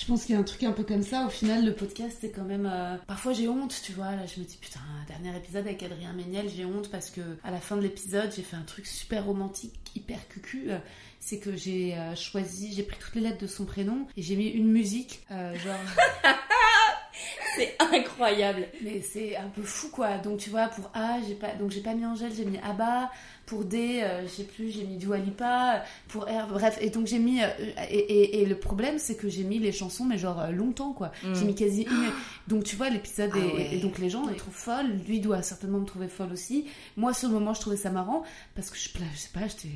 [0.01, 1.27] je pense qu'il y a un truc un peu comme ça.
[1.27, 2.69] Au final, le podcast, c'est quand même.
[2.71, 4.13] euh, Parfois, j'ai honte, tu vois.
[4.15, 7.51] Là, je me dis, putain, dernier épisode avec Adrien Méniel, j'ai honte parce que à
[7.51, 10.71] la fin de l'épisode, j'ai fait un truc super romantique, hyper cucu.
[10.71, 10.79] Euh,
[11.19, 14.37] C'est que j'ai euh, choisi, j'ai pris toutes les lettres de son prénom et j'ai
[14.37, 15.81] mis une musique, genre.
[17.57, 18.69] C'est incroyable.
[18.83, 20.17] Mais c'est un peu fou quoi.
[20.19, 23.11] Donc tu vois pour A, j'ai pas donc j'ai pas mis Angèle, j'ai mis Abba.
[23.51, 25.83] Pour D, euh, je sais plus, j'ai mis Dua Lipa.
[26.07, 27.49] Pour R, bref, et donc j'ai mis euh,
[27.91, 30.93] et, et- et le problème c'est que j'ai mis les chansons mais genre euh, longtemps
[30.93, 31.11] quoi.
[31.25, 31.35] Mm.
[31.35, 32.13] J'ai mis quasi une.
[32.47, 33.75] Donc tu vois l'épisode Ah est- ouais.
[33.75, 34.87] et donc les gens me trouvent folle.
[35.09, 36.67] Lui doit certainement me trouver folle aussi.
[36.97, 38.23] Moi sur le moment je trouvais ça marrant
[38.55, 39.69] parce que je, je sais pas, j'étais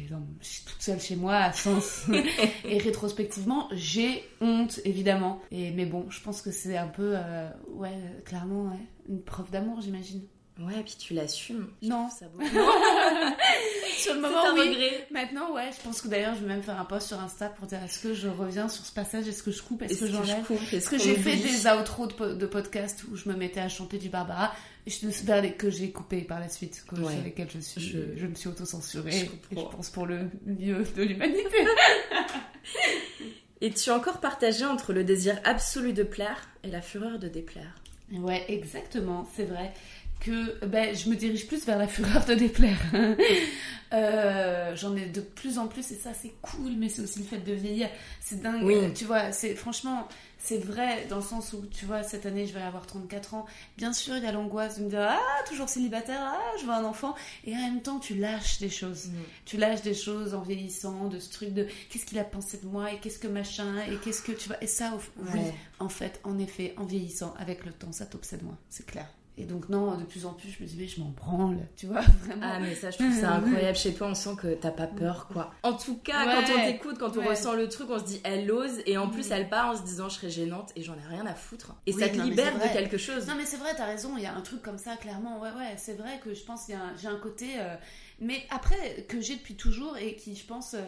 [0.67, 2.05] toute seule chez moi à Sens.
[2.65, 5.41] et rétrospectivement j'ai honte évidemment.
[5.51, 9.51] Et mais bon, je pense que c'est un peu euh, ouais clairement ouais, une preuve
[9.51, 10.23] d'amour j'imagine.
[10.61, 11.69] Ouais, puis tu l'assumes.
[11.83, 12.09] Non.
[12.11, 12.41] Ça beau.
[13.99, 14.61] Sur le C'est moment, un oui.
[14.69, 15.07] regret.
[15.11, 17.67] Maintenant, ouais, je pense que d'ailleurs, je vais même faire un post sur Insta pour
[17.67, 20.07] dire est-ce que je reviens sur ce passage, est-ce que je coupe, est-ce Est-ce que
[20.07, 20.45] j'enlève?
[20.73, 23.69] Est-ce que j'ai fait des outros de, po- de podcasts où je me mettais à
[23.69, 24.53] chanter du Barbara,
[24.87, 27.15] et je que j'ai coupé par la suite, que- Ouais.
[27.15, 27.99] sur lesquels je, suis, je...
[28.17, 29.11] Je- me suis auto-censurée,
[29.51, 31.67] Je et je pense pour le mieux de l'humanité.
[33.61, 37.29] Et tu as encore partagé entre le désir absolu de plaire et la fureur de
[37.29, 37.75] déplaire.
[38.13, 39.73] Ouais, exactement, c'est vrai
[40.25, 42.79] que ben, je me dirige plus vers la fureur de déplaire.
[43.93, 47.25] Euh, J'en ai de plus en plus et ça c'est cool, mais c'est aussi le
[47.27, 47.89] fait de vieillir.
[48.21, 48.75] C'est dingue, Oui.
[48.75, 50.09] euh, tu vois, c'est franchement,
[50.39, 53.47] c'est vrai dans le sens où, tu vois, cette année je vais avoir 34 ans.
[53.77, 56.73] Bien sûr, il y a l'angoisse de me dire, ah, toujours célibataire, ah, je veux
[56.73, 57.15] un enfant.
[57.45, 59.11] Et en même temps, tu lâches des choses.
[59.45, 62.67] Tu lâches des choses en vieillissant, de ce truc de qu'est-ce qu'il a pensé de
[62.67, 64.61] moi et qu'est-ce que machin et qu'est-ce que tu vois.
[64.61, 65.55] Et ça, oui, Ouais.
[65.79, 69.07] en fait, en effet, en vieillissant, avec le temps, ça t'obsède moins, c'est clair.
[69.37, 71.87] Et donc, non, de plus en plus, je me dis, mais je m'en branle, tu
[71.87, 72.43] vois, vraiment.
[72.49, 75.27] Ah mais ça je trouve ça incroyable chez toi, on sent que t'as pas peur
[75.27, 75.53] quoi.
[75.65, 76.33] En tout cas Ouais.
[76.47, 77.31] quand on t'écoute, quand on Ouais.
[77.31, 79.33] ressent le truc, on se dit elle ose et en plus Mm.
[79.33, 81.75] elle part en se disant je serai gênante et j'en ai rien à foutre.
[81.87, 83.27] Et Oui, ça te non, libère de quelque chose.
[83.27, 85.41] Non, mais c'est vrai, t'as raison, il y a un truc comme ça, clairement.
[85.41, 86.69] Ouais, ouais, c'est vrai que je pense
[87.01, 87.59] j'ai un côté.
[87.59, 87.75] euh,
[88.21, 90.75] mais après, que j'ai depuis toujours et qui, je pense.
[90.75, 90.79] euh,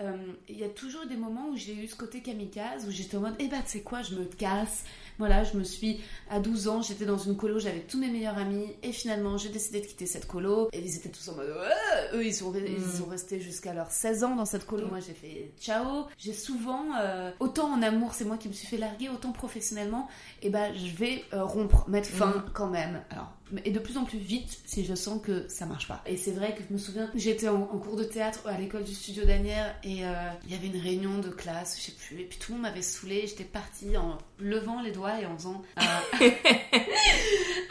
[0.00, 0.16] euh,
[0.48, 3.20] il y a toujours des moments où j'ai eu ce côté kamikaze, où j'étais en
[3.20, 4.84] mode, eh ben, tu sais quoi, je me casse.
[5.20, 8.38] Voilà, je me suis, à 12 ans, j'étais dans une colo, j'avais tous mes meilleurs
[8.38, 10.68] amis, et finalement, j'ai décidé de quitter cette colo.
[10.72, 12.96] Et ils étaient tous en mode, ouais, eux, ils sont, ils Mm.
[12.98, 14.86] sont restés jusqu'à leurs 16 ans dans cette colo.
[14.88, 16.06] Moi, j'ai fait ciao.
[16.16, 20.08] J'ai souvent, euh, autant en amour, c'est moi qui me suis fait larguer, autant professionnellement,
[20.42, 22.44] et ben, je vais euh, rompre, mettre fin Mm.
[22.54, 23.02] quand même.
[23.10, 23.30] Alors,
[23.64, 26.02] et de plus en plus vite si je sens que ça marche pas.
[26.06, 28.84] Et c'est vrai que je me souviens, j'étais en, en cours de théâtre à l'école
[28.84, 30.12] du studio d'Anière et euh,
[30.44, 32.68] il y avait une réunion de classe, je sais plus, et puis tout le monde
[32.68, 33.26] m'avait saoulé.
[33.26, 36.26] J'étais partie en levant les doigts et en faisant un,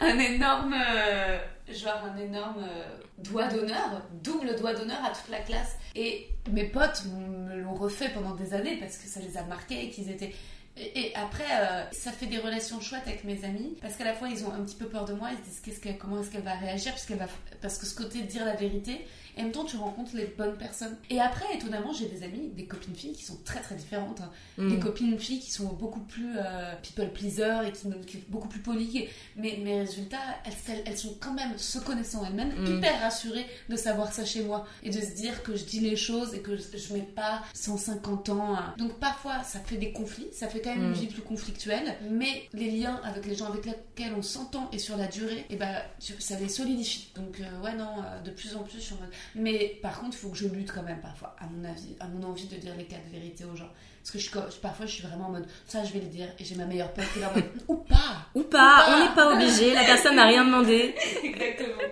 [0.00, 1.38] un énorme, euh,
[1.72, 5.76] genre un énorme euh, doigt d'honneur, double doigt d'honneur à toute la classe.
[5.94, 9.84] Et mes potes me l'ont refait pendant des années parce que ça les a marqués
[9.84, 10.32] et qu'ils étaient
[10.76, 14.14] Et, et après, euh, ça fait des relations chouettes avec mes amis parce qu'à la
[14.14, 16.30] fois ils ont un petit peu peur de moi, ils se disent qu'est-ce comment est-ce
[16.30, 17.26] qu'elle va réagir parce, qu'elle va,
[17.60, 19.04] parce que ce côté de dire la vérité,
[19.36, 20.96] et en même temps tu rencontres les bonnes personnes.
[21.08, 24.20] Et après, étonnamment, j'ai des amis, des copines filles qui sont très très différentes.
[24.20, 24.30] hein.
[24.58, 24.70] Mm.
[24.70, 28.48] Des copines filles qui sont beaucoup plus euh, people pleaser et qui, qui sont beaucoup
[28.48, 29.08] plus polies.
[29.36, 32.78] Mais mes résultats, elles, elles- sont quand même, se connaissant elles-mêmes, Mm.
[32.78, 35.96] hyper rassurées de savoir ça chez moi et de se dire que je dis les
[35.96, 38.56] choses et que je, je mets pas 150 ans.
[38.78, 40.86] Donc parfois, ça fait des conflits, ça fait quand même Mm.
[40.88, 44.78] une vie plus conflictuelle, mais les liens avec les gens avec lesquels on s'entend et
[44.78, 47.10] sur la durée, et ben, tu- ça les solidifie.
[47.14, 50.00] Donc euh, ouais, non, euh, de plus en plus, je suis en mode- Mais par
[50.00, 52.46] contre, il faut que je lutte quand même parfois, à mon avis, à mon envie
[52.46, 53.68] de dire les quatre vérités aux gens.
[54.02, 56.44] Parce que je, parfois, je suis vraiment en mode, ça, je vais le dire, et
[56.44, 57.96] j'ai ma meilleure pote qui est en mode, ou pas
[58.34, 58.86] Ou pas, Ou pas.
[58.96, 60.94] on n'est pas obligé, la personne n'a rien demandé.
[61.22, 61.82] Exactement.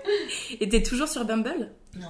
[0.61, 1.71] Et t'es toujours sur Bumble?
[1.97, 2.07] Non,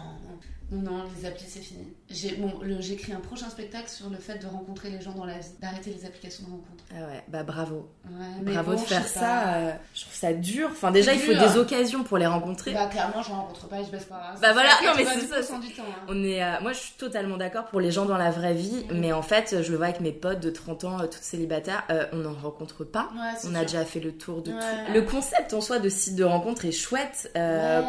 [0.71, 1.87] non, non, les applis c'est fini.
[2.11, 5.39] J'ai bon, j'écris un prochain spectacle sur le fait de rencontrer les gens dans la
[5.39, 6.85] vie, d'arrêter les applications de rencontre.
[6.91, 7.89] Ah ouais, bah bravo.
[8.07, 9.21] Ouais, Bravo bon, de faire ça.
[9.21, 9.55] pas.
[9.57, 10.69] euh, je trouve ça dur.
[10.73, 11.41] Enfin, déjà, il faut dur.
[11.51, 12.73] des occasions pour les rencontrer.
[12.75, 14.35] Bah clairement, je rencontre pas et je baisse pas.
[14.43, 16.05] Bah voilà, non, mais c'est ça, du temps, hein.
[16.09, 18.85] On est, euh, moi, je suis totalement d'accord pour les gens dans la vraie vie,
[18.93, 21.85] mais en fait, je le vois avec mes potes de 30 ans, euh, toutes célibataires,
[22.13, 23.09] on n'en rencontre pas.
[23.15, 24.59] Ouais, On a déjà fait le tour de Ouais.
[24.87, 24.93] tout.
[24.95, 27.31] Le concept en soi de site de rencontre est chouette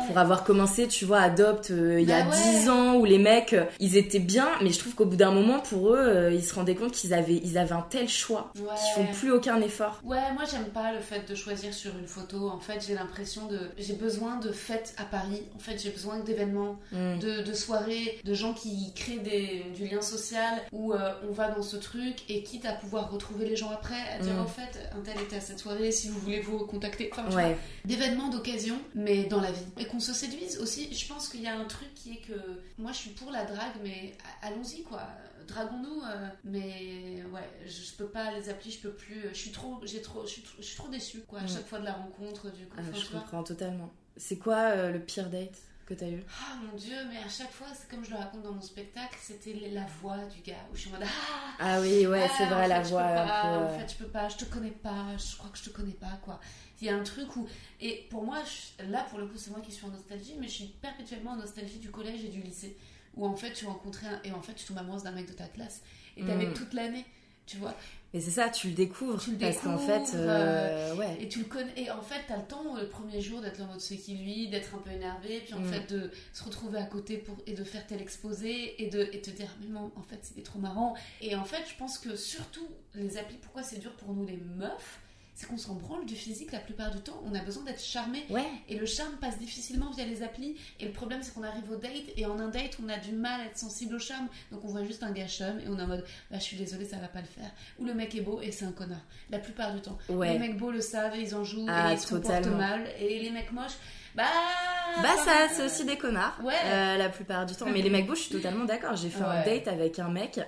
[0.07, 2.51] pour avoir commencé, tu vois, Adopt il y a Bah ouais.
[2.59, 5.31] 10 ans où les mecs, euh, ils étaient bien, mais je trouve qu'au bout d'un
[5.31, 8.51] moment, pour eux, euh, ils se rendaient compte qu'ils avaient, ils avaient un tel choix
[8.57, 8.63] Ouais.
[8.75, 9.99] qu'ils font plus aucun effort.
[10.03, 12.49] Ouais, moi j'aime pas le fait de choisir sur une photo.
[12.49, 13.59] En fait, j'ai l'impression de.
[13.77, 15.43] J'ai besoin de fêtes à Paris.
[15.55, 17.19] En fait, j'ai besoin d'événements, Mm.
[17.19, 21.49] de, de soirées, de gens qui créent des, du lien social où euh, on va
[21.49, 24.39] dans ce truc et quitte à pouvoir retrouver les gens après, à dire Mm.
[24.39, 27.09] en fait, un tel était à cette soirée, si vous voulez vous contacter.
[27.11, 27.57] Enfin, Ouais.
[27.85, 29.61] d'événements d'occasion, mais dans la vie.
[29.79, 30.93] Et qu'on se séduise aussi.
[30.93, 32.33] Je pense qu'il y a un truc qui est que
[32.77, 35.07] moi je suis pour la drague, mais allons-y quoi.
[35.47, 39.29] Draguons-nous, euh, mais ouais, je, je peux pas les appeler, je peux plus.
[39.33, 41.39] Je suis trop, j'ai trop, je suis trop, je suis trop déçue quoi.
[41.39, 42.77] À chaque fois de la rencontre, du coup.
[42.77, 43.91] Ah, je comprends totalement.
[44.15, 46.23] C'est quoi euh, le pire date que t'as eu?
[46.29, 49.17] Ah mon dieu, mais à chaque fois, c'est comme je le raconte dans mon spectacle,
[49.19, 51.55] c'était la voix du gars où je suis en mode ah.
[51.57, 53.47] Ah oui, ouais, ah, c'est vrai, en la fait, voix pas, peu.
[53.47, 55.69] En euh, fait, je peux pas, je te connais pas, je crois que je te
[55.71, 56.39] connais pas, quoi.
[56.81, 57.47] Il y a un truc où.
[57.81, 60.47] Et pour moi, je- là, pour le coup, c'est moi qui suis en nostalgie, mais
[60.47, 62.75] je suis perpétuellement en nostalgie du collège et du lycée.
[63.15, 64.21] Où en fait, tu rencontrais un.
[64.23, 65.81] Et en fait, tu tombes amoureuse d'un mec de ta classe.
[66.15, 66.53] Et t'avais Mm.
[66.53, 67.05] toute l'année,
[67.45, 67.73] tu vois.
[68.13, 69.21] Mais c'est ça, tu le découvres.
[69.21, 71.17] Tu le parce qu'en fait, découvres, euh, ouais.
[71.21, 71.71] Et tu le connais.
[71.75, 74.47] Et en fait, t'as le temps le premier jour d'être en mode c'est qui lui,
[74.47, 75.65] d'être un peu énervé, puis en Mm.
[75.71, 79.21] fait de se retrouver à côté pour et de faire tel exposé et de et
[79.21, 80.95] te dire mais non, en fait c'était trop marrant.
[81.21, 84.37] Et en fait, je pense que surtout les applis, pourquoi c'est dur pour nous les
[84.37, 84.99] meufs,
[85.39, 87.23] c'est qu'on s'en branle du physique la plupart du temps.
[87.25, 88.25] On a besoin d'être charmé.
[88.29, 88.43] Ouais.
[88.67, 90.57] Et le charme passe difficilement via les applis.
[90.81, 91.93] Et le problème, c'est qu'on arrive au date.
[92.17, 94.27] Et en un date, on a du mal à être sensible au charme.
[94.51, 95.57] Donc on voit juste un gars chum.
[95.61, 97.49] Et on est en mode, bah, je suis désolée, ça va pas le faire.
[97.79, 98.99] Ou le mec est beau et c'est un connard.
[99.29, 99.97] La plupart du temps.
[100.09, 100.33] Ouais.
[100.33, 101.67] Les mecs beaux le savent et ils en jouent.
[101.69, 102.85] Ah, et ils se comportent mal.
[102.99, 103.77] Et les mecs moches,
[104.15, 104.25] bah.
[105.01, 106.53] Bah ça, enfin, c'est aussi des connards, Ouais.
[106.65, 107.67] euh, la plupart du temps.
[107.71, 108.97] Mais les mecs beaux, je suis totalement d'accord.
[108.97, 110.41] J'ai fait un date avec un mec.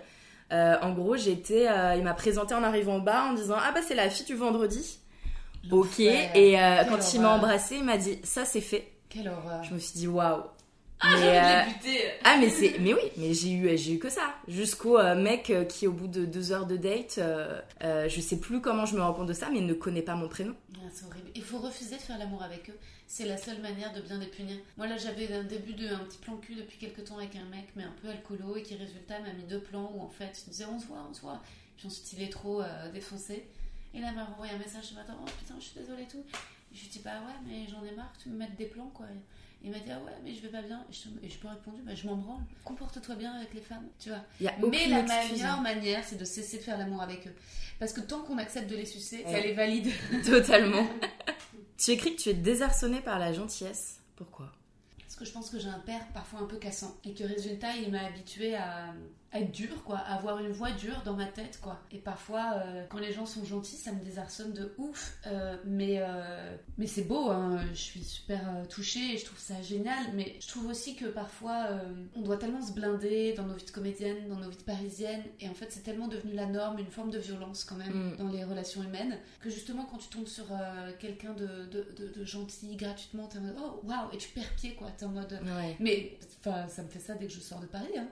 [0.51, 3.71] Euh, en gros, j'étais, euh, il m'a présenté en arrivant au bar en disant ah
[3.71, 4.99] bah c'est la fille du vendredi.
[5.71, 5.99] Ok.
[5.99, 8.91] Et euh, quand il m'a embrassé, il m'a dit ça c'est fait.
[9.09, 9.63] Quelle horreur.
[9.63, 10.43] Je me suis dit waouh.
[11.03, 12.09] Ah, Mais, euh.
[12.23, 15.49] Ah mais c'est mais oui mais j'ai eu j'ai eu que ça jusqu'au euh, mec
[15.49, 17.59] euh, qui au bout de deux heures de date euh,
[18.07, 20.29] je sais plus comment je me rends compte de ça mais ne connaît pas mon
[20.29, 21.31] prénom Ah, c'est horrible.
[21.33, 22.77] Il faut refuser de faire l'amour avec eux.
[23.07, 24.57] C'est la seule manière de bien les punir.
[24.77, 27.45] Moi là j'avais un début de un petit plan cul depuis quelques temps avec un
[27.49, 30.43] mec mais un peu alcoolo et qui résultat m'a mis deux plans où en fait
[30.45, 31.41] il disait on se voit, on se voit.
[31.77, 32.61] Puis ensuite il est trop
[32.93, 33.47] défoncé.
[33.95, 36.07] Et là il m'a renvoyé un message ce matin, oh putain je suis désolée et
[36.07, 36.23] tout.
[36.71, 38.91] Et je lui dis bah ouais mais j'en ai marre, tu me mets des plans
[38.93, 39.07] quoi.
[39.63, 40.84] Il m'a dit ah ouais mais je vais pas bien.
[40.89, 42.41] Et je, peux répondre bah je m'en branle.
[42.63, 44.24] Comporte-toi bien avec les femmes, tu vois.
[44.39, 45.62] il y a Mais la meilleure hein.
[45.62, 47.36] manière, c'est de cesser de faire l'amour avec eux.
[47.80, 49.32] Parce que tant qu'on accepte de les sucer, Ouais.
[49.32, 49.91] ça les valide.
[50.26, 50.86] totalement
[51.78, 54.52] tu écris que tu es désarçonné par la gentillesse pourquoi?
[55.00, 56.95] Parce que je pense que j'ai un père parfois un peu cassant.
[57.04, 58.93] Et que résultat, il m'a habitué à, à
[59.34, 59.98] être dur, quoi.
[59.98, 61.80] Avoir une voix dure dans ma tête, quoi.
[61.91, 65.17] Et parfois, euh, quand les gens sont gentils, ça me désarçonne de ouf.
[65.28, 67.60] Euh, mais euh, mais c'est beau, hein.
[67.72, 69.98] Je suis super touchée et je trouve ça génial.
[70.13, 71.67] Mais je trouve aussi que parfois,
[72.15, 75.22] on doit tellement se blinder dans nos vies de comédienne, dans nos vies de parisienne.
[75.39, 78.17] Et en fait, c'est tellement devenu la norme, une forme de violence quand même Mm.
[78.17, 79.17] dans les relations humaines.
[79.41, 80.46] Que justement, quand tu tombes sur
[81.00, 84.54] quelqu'un de, de, de- de gentil gratuitement, t'es en mode oh waouh, et tu perds
[84.56, 84.89] pied, quoi.
[84.98, 87.65] T'es en mode ouais mais enfin, ça me fait ça dès que je sors de
[87.65, 87.98] Paris.
[87.98, 88.08] Hein.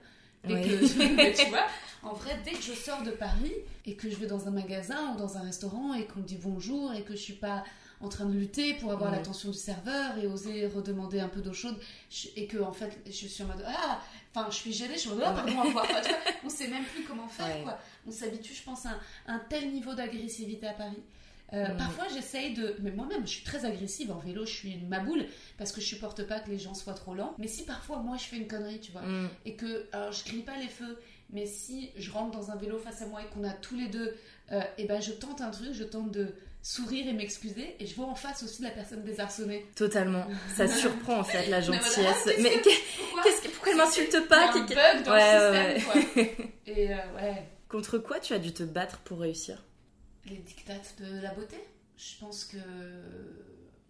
[0.48, 0.62] Oui.
[0.62, 1.66] que, tu vois,
[2.04, 3.54] en vrai, dès que je sors de Paris
[3.86, 6.38] et que je vais dans un magasin ou dans un restaurant et qu'on me dit
[6.42, 7.64] bonjour et que je suis pas
[8.02, 9.18] en train de lutter pour avoir Ouais.
[9.18, 11.76] l'attention du serveur et oser redemander un peu d'eau chaude
[12.10, 14.00] je- et que en fait je suis en mode ah
[14.34, 15.86] enfin je suis gênée je suis en mode ah pardon vois,
[16.46, 17.64] on sait même plus comment faire Ouais.
[17.64, 18.92] quoi on s'habitue je pense à
[19.28, 21.04] un, un tel niveau d'agressivité à Paris
[21.54, 21.68] Euh.
[21.78, 22.76] Parfois, j'essaye de.
[22.82, 25.26] Mais moi-même, je suis très agressive en vélo, je suis une maboule
[25.58, 27.34] parce que je supporte pas que les gens soient trop lents.
[27.40, 29.30] Mais si parfois, moi, je fais une connerie, tu vois, Mm.
[29.46, 29.88] et que.
[29.92, 31.00] Alors, je crie pas les feux,
[31.32, 33.88] mais si je rentre dans un vélo face à moi et qu'on a tous les
[33.88, 34.16] deux.
[34.52, 36.34] euh, et ben, je tente un truc, je tente de
[36.64, 39.66] sourire et m'excuser, et je vois en face aussi la personne désarçonnée.
[39.76, 40.26] Totalement.
[40.56, 42.24] Ça surprend en fait la Mais voilà, gentillesse.
[42.28, 42.50] ah, Mais
[42.98, 46.36] Pourquoi que- pourquoi elle m'insulte pas un bug dans Ouais, le système, quoi.
[46.66, 47.44] Et euh, ouais.
[47.70, 49.64] Contre quoi tu as dû te battre pour réussir?
[50.30, 51.58] Les dictates de la beauté.
[51.98, 52.58] Je pense que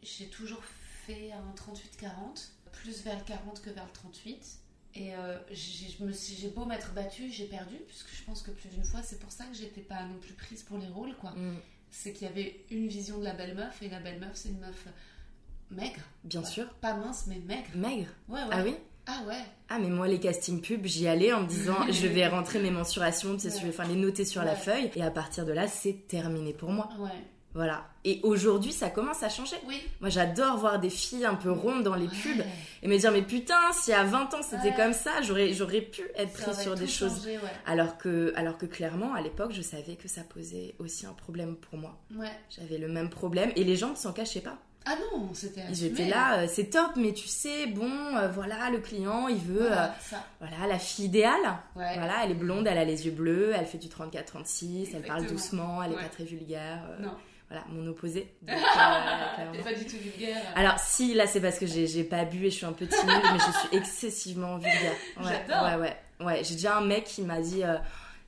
[0.01, 0.63] j'ai toujours
[1.05, 4.59] fait un 38-40, plus vers le 40 que vers le 38.
[4.95, 9.03] Et euh, j'ai beau m'être battue, j'ai perdu, puisque je pense que plus d'une fois,
[9.03, 11.31] c'est pour ça que j'étais pas non plus prise pour les rôles, quoi.
[11.31, 11.59] Mm.
[11.91, 14.49] C'est qu'il y avait une vision de la belle meuf, et la belle meuf, c'est
[14.49, 14.87] une meuf
[15.69, 16.01] maigre.
[16.23, 16.67] Bien sûr.
[16.75, 17.69] Pas mince, mais maigre.
[17.75, 18.09] Maigre.
[18.27, 18.49] Ouais, ouais.
[18.51, 18.75] Ah oui?
[19.07, 19.41] Ah ouais.
[19.69, 22.71] Ah mais moi les castings pubs j'y allais en me disant je vais rentrer mes
[22.71, 23.55] mensurations, tu sais, Ouais.
[23.59, 26.53] je vais enfin, les noter sur la feuille et à partir de là c'est terminé
[26.53, 26.89] pour moi.
[26.99, 27.09] Ouais.
[27.55, 27.87] Voilà.
[28.05, 29.55] Et aujourd'hui ça commence à changer.
[29.67, 29.81] Oui.
[30.01, 32.13] Moi j'adore voir des filles un peu rondes dans les Ouais.
[32.21, 32.43] pubs
[32.83, 34.75] et me dire mais putain si à 20 ans c'était Ouais.
[34.75, 37.49] comme ça j'aurais j'aurais pu être Ça prise sur des choses changé, ouais.
[37.65, 41.55] alors que alors que clairement à l'époque je savais que ça posait aussi un problème
[41.55, 41.97] pour moi.
[42.15, 42.29] Ouais.
[42.55, 44.57] J'avais le même problème et les gens ne s'en cachaient pas.
[44.85, 48.79] Ah non, c'était étaient là, euh, c'est top, mais tu sais, bon, euh, voilà, le
[48.79, 50.23] client, il veut, euh, Voilà, ça.
[50.39, 51.41] voilà, la fille idéale.
[51.75, 51.93] Ouais.
[51.97, 55.25] Voilà, elle est blonde, elle a les yeux bleus, elle fait du 34-36, elle parle
[55.27, 56.01] doucement, elle est Ouais.
[56.03, 56.79] pas très vulgaire.
[56.89, 57.11] euh, Non.
[57.49, 58.33] Voilà, mon opposé.
[58.43, 60.37] Donc, euh, pas du tout vulgaire.
[60.55, 62.85] Alors si, là c'est parce que j'ai j'ai pas bu et je suis un peu
[62.87, 64.93] timide, mais je suis excessivement vulgaire.
[65.19, 65.63] Ouais, J'adore.
[65.63, 65.75] Ouais,
[66.19, 66.25] ouais.
[66.25, 67.63] Ouais, j'ai déjà un mec qui m'a dit...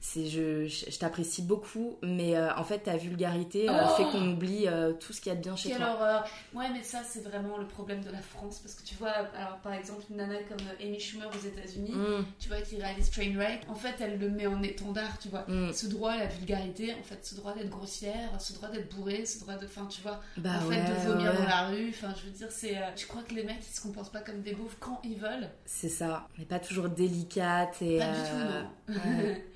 [0.03, 4.03] c'est je, je, je t'apprécie beaucoup, mais euh, en fait ta vulgarité euh, Oh fait
[4.05, 5.93] qu'on oublie euh, tout ce qu'il y a de bien chez Quelle toi.
[5.93, 8.59] horreur Ouais, mais ça, c'est vraiment le problème de la France.
[8.59, 12.25] Parce que tu vois, alors par exemple, une nana comme Amy Schumer aux États-Unis, Mm,
[12.39, 15.45] tu vois, qui réalise Trainwreck, en fait, elle le met en étendard, tu vois.
[15.47, 15.71] mm.
[15.71, 19.25] Ce droit à la vulgarité, en fait, ce droit d'être grossière, ce droit d'être bourré,
[19.27, 19.65] ce droit de.
[19.65, 21.37] Enfin, tu vois, Bah en ouais, fait, de vomir ouais.
[21.37, 21.89] dans la rue.
[21.89, 22.75] Enfin, je veux dire, c'est.
[22.95, 25.49] je crois que les mecs, ils se comportent pas comme des beaufs quand ils veulent.
[25.65, 27.99] C'est ça, mais pas toujours délicate et.
[27.99, 28.95] Pas du tout, non.
[28.95, 29.45] ouais.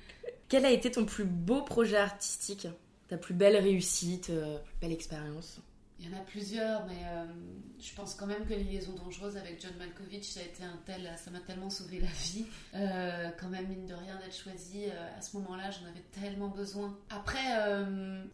[0.48, 2.68] Quel a été ton plus beau projet artistique?
[3.08, 5.60] Ta plus belle réussite, euh, belle expérience?
[5.98, 7.24] Il y en a plusieurs, mais euh,
[7.80, 10.78] je pense quand même que les liaisons dangereuses avec John Malkovich, ça a été un
[10.84, 12.44] tel, ça m'a tellement sauvé la vie.
[12.74, 16.48] Euh, quand même, mine de rien, d'être choisie euh, à ce moment-là, j'en avais tellement
[16.48, 16.98] besoin.
[17.08, 17.38] Après,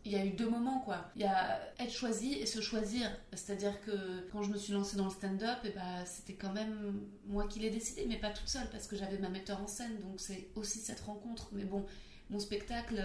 [0.05, 1.11] il y a eu deux moments, quoi.
[1.15, 3.09] Il y a être choisi et se choisir.
[3.33, 7.01] C'est-à-dire que quand je me suis lancée dans le stand-up, et bah, c'était quand même
[7.27, 10.01] moi qui l'ai décidé, mais pas toute seule, parce que j'avais ma metteur en scène,
[10.01, 11.49] donc c'est aussi cette rencontre.
[11.53, 11.87] Mais bon,
[12.29, 13.01] mon spectacle,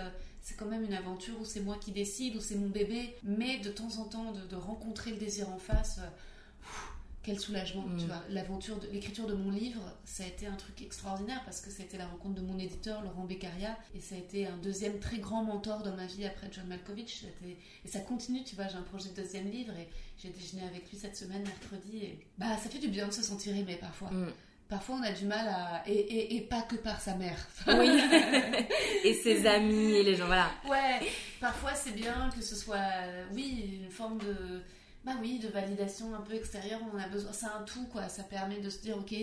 [0.47, 3.57] c'est quand même une aventure où c'est moi qui décide, où c'est mon bébé, mais
[3.60, 6.07] de temps en temps de, de rencontrer le désir en face, euh,
[6.62, 7.97] pff, quel soulagement, Mm.
[7.99, 8.23] tu vois.
[8.29, 11.86] L'aventure, l'écriture de mon livre, ça a été un truc extraordinaire parce que ça a
[11.86, 15.17] été la rencontre de mon éditeur, Laurent Beccaria, et ça a été un deuxième très
[15.17, 17.25] grand mentor dans ma vie après John Malkovich.
[17.83, 20.89] Et ça continue, tu vois, j'ai un projet de deuxième livre et j'ai déjeuné avec
[20.89, 24.10] lui cette semaine, mercredi, et bah ça fait du bien de se sentir aimé parfois.
[24.12, 24.31] Mm.
[24.69, 25.84] Parfois on a du mal à...
[25.88, 27.38] Et, et- et pas que par sa mère.
[27.67, 27.88] Oui.
[29.03, 30.49] et ses amis et les gens, voilà.
[30.69, 31.08] Ouais,
[31.39, 32.77] parfois c'est bien que ce soit,
[33.34, 34.62] oui, une forme de,
[35.06, 36.82] bah oui, de validation un peu extérieure.
[36.91, 37.32] On en a besoin.
[37.32, 38.10] C'est un tout quoi.
[38.10, 39.13] Ça permet de se dire, ok,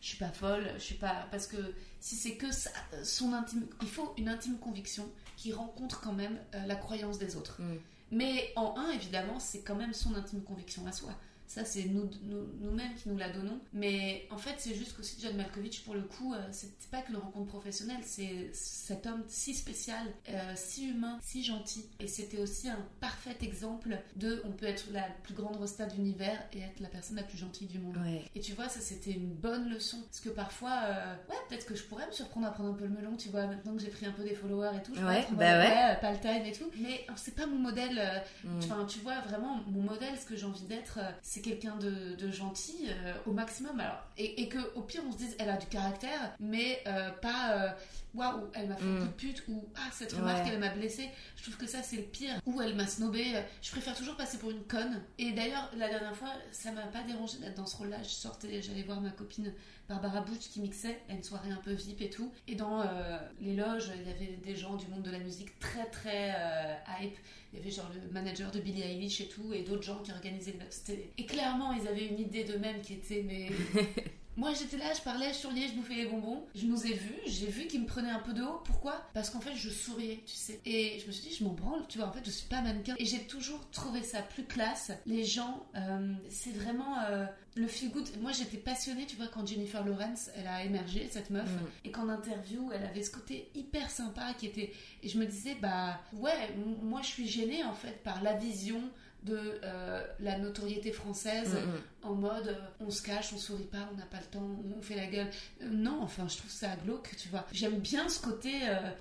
[0.00, 1.56] je suis pas folle, je suis pas, parce que
[2.00, 2.70] si c'est que ça,
[3.04, 7.36] son intime, il faut une intime conviction qui rencontre quand même euh, la croyance des
[7.36, 7.60] autres.
[7.60, 7.76] Mm.
[8.12, 11.10] Mais en un, évidemment, c'est quand même son intime conviction à soi.
[11.50, 13.58] Ça, c'est nous, nous- nous-mêmes qui nous la donnons.
[13.72, 17.16] Mais en fait, c'est juste qu'aussi John Malkovich, pour le coup, euh, c'était pas qu'une
[17.16, 21.86] rencontre professionnelle, c'est cet homme si spécial, euh, si humain, si gentil.
[21.98, 25.94] Et c'était aussi un parfait exemple de on peut être la plus grande rosta de
[25.96, 27.96] l'univers et être la personne la plus gentille du monde.
[27.96, 28.24] Ouais.
[28.36, 30.00] Et tu vois, ça c'était une bonne leçon.
[30.02, 32.84] Parce que parfois, euh, ouais, peut-être que je pourrais me surprendre à prendre un peu
[32.84, 34.94] le melon, tu vois, maintenant que j'ai pris un peu des followers et tout.
[34.94, 35.98] Je Ouais, bah ouais.
[36.00, 36.70] pas le time et tout.
[36.78, 37.98] Mais c'est pas mon modèle.
[37.98, 38.58] euh, Mm.
[38.58, 41.10] Enfin, tu vois, vraiment, mon modèle, ce que j'ai envie d'être, euh,
[41.40, 43.78] quelqu'un de, gentil euh, au maximum.
[43.80, 47.10] Alors, et, et que au pire, on se dise, elle a du caractère, mais euh,
[47.10, 47.68] pas euh,
[48.14, 49.12] waouh, elle m'a fait un Mm.
[49.16, 50.52] pute, ou ah, cette remarque, Ouais.
[50.54, 51.08] elle m'a blessée.
[51.36, 52.34] Je trouve que ça, c'est le pire.
[52.46, 53.24] Ou elle m'a snobé.
[53.62, 55.02] Je préfère toujours passer pour une conne.
[55.18, 58.02] Et d'ailleurs, la dernière fois, ça m'a pas dérangé d'être dans ce rôle-là.
[58.02, 59.52] Je sortais, j'allais voir ma copine
[59.88, 62.32] Barbara Butch qui mixait à une soirée un peu VIP et tout.
[62.46, 65.58] Et dans euh, les loges, il y avait des gens du monde de la musique
[65.58, 67.16] très très euh, hype.
[67.52, 70.12] Il y avait genre le manager de Billie Eilish et tout, et d'autres gens qui
[70.12, 70.94] organisaient le.
[71.18, 73.50] Et clairement, ils avaient une idée d'eux-mêmes qui était mais.
[74.36, 76.46] Moi j'étais là, je parlais, je souriais, je bouffais les bonbons.
[76.54, 78.60] Je nous ai vus, j'ai vu qu'ils me prenaient un peu de haut.
[78.64, 79.02] Pourquoi?
[79.12, 80.60] Parce qu'en fait je souriais, tu sais.
[80.64, 82.60] Et je me suis dit, je m'en branle, tu vois, en fait je suis pas
[82.62, 82.94] mannequin.
[82.98, 84.92] Et j'ai toujours trouvé ça plus classe.
[85.06, 88.08] Les gens, euh, c'est vraiment euh, le feel good.
[88.20, 91.48] Moi j'étais passionnée, tu vois, quand Jennifer Lawrence, elle a émergé, cette meuf.
[91.48, 91.86] Mm.
[91.86, 94.72] Et qu'en interview, elle avait ce côté hyper sympa qui était.
[95.02, 98.80] Et je me disais, bah ouais, moi je suis gênée en fait par la vision
[99.22, 101.82] de euh, la notoriété française Mm, mm.
[102.10, 104.80] en mode euh, on se cache, on sourit pas, on n'a pas le temps, on
[104.82, 105.28] fait la gueule.
[105.62, 107.44] Euh, non, enfin, je trouve ça glauque, tu vois.
[107.52, 108.52] J'aime bien ce côté,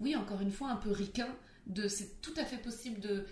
[0.01, 1.27] oui, encore une fois, un peu ricain.
[1.67, 3.25] De, c'est tout à fait possible de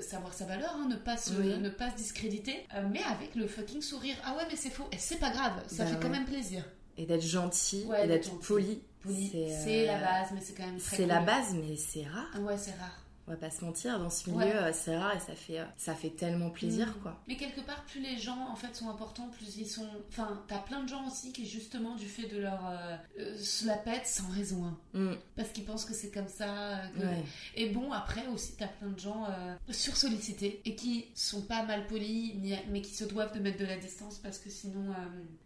[0.00, 1.58] savoir sa valeur, hein, ne, pas se, Oui.
[1.58, 4.16] ne pas se discréditer, mais avec le fucking sourire.
[4.24, 4.88] Ah ouais, mais c'est faux.
[4.92, 6.64] Et c'est pas grave, ça Bah fait quand même plaisir.
[6.96, 8.80] Et d'être gentil, Ouais, et d'être poli.
[9.02, 9.30] Poli,
[9.64, 12.30] C'est, la base, mais c'est quand même très C'est la base, mais c'est rare.
[12.40, 13.01] Ouais, c'est rare.
[13.28, 14.54] On va pas se mentir, dans ce milieu, Ouais.
[14.56, 17.02] euh, c'est rare et ça fait, euh, ça fait tellement plaisir, Mm.
[17.02, 17.22] quoi.
[17.28, 19.86] Mais quelque part, plus les gens en fait sont importants, plus ils sont.
[20.08, 23.64] Enfin, t'as plein de gens aussi qui justement du fait de leur euh, euh, se
[23.66, 24.78] la pètent sans raison, hein.
[24.94, 25.14] Mm.
[25.36, 26.80] parce qu'ils pensent que c'est comme ça.
[26.96, 27.22] que- Ouais.
[27.54, 31.86] Et bon, après aussi, t'as plein de gens euh, sursollicités et qui sont pas mal
[31.86, 32.34] polis,
[32.70, 34.94] mais qui se doivent de mettre de la distance parce que sinon, euh,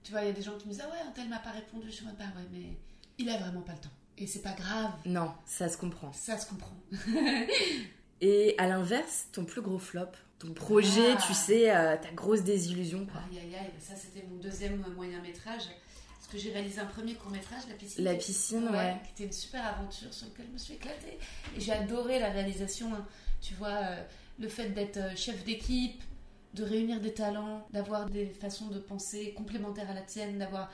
[0.03, 1.39] tu vois, il y a des gens qui me disent ah ouais, un tel m'a
[1.39, 2.77] pas répondu, je en mode, bah ouais, mais
[3.19, 3.91] il a vraiment pas le temps.
[4.19, 6.13] Et c'est pas grave, Non, ça se comprend.
[6.13, 6.75] ça se comprend.
[8.21, 10.07] Et à l'inverse, ton plus gros flop,
[10.39, 11.23] ton projet, Ah.
[11.27, 13.21] tu sais, euh, ta grosse désillusion, quoi.
[13.31, 15.65] Aïe aïe aïe, ça c'était mon deuxième moyen métrage.
[16.19, 18.05] Parce que j'ai réalisé un premier court métrage, La piscine.
[18.05, 18.97] La piscine, ouais.
[19.05, 21.19] Qui était une super aventure sur laquelle je me suis éclatée.
[21.57, 22.93] Et j'ai adoré la réalisation.
[22.95, 23.07] hein.
[23.41, 24.03] Tu vois, euh,
[24.41, 26.03] le fait d'être euh, chef d'équipe,
[26.55, 30.71] de réunir des talents, d'avoir des façons de penser complémentaires à la tienne, d'avoir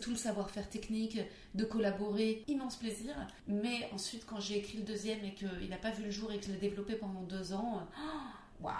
[0.00, 1.18] tout le savoir-faire technique,
[1.54, 3.14] de collaborer, immense plaisir.
[3.46, 6.38] Mais ensuite, quand j'ai écrit le deuxième et qu'il n'a pas vu le jour et
[6.38, 7.86] que je l'ai développé pendant deux ans,
[8.60, 8.72] waouh!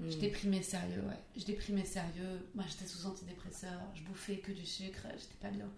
[0.00, 0.10] Mm.
[0.10, 1.18] Je déprimais sérieux, ouais.
[1.36, 2.46] Je déprimais sérieux.
[2.54, 3.80] Moi, j'étais sous antidépresseur.
[3.94, 5.00] Je bouffais que du sucre.
[5.12, 5.68] J'étais pas bien.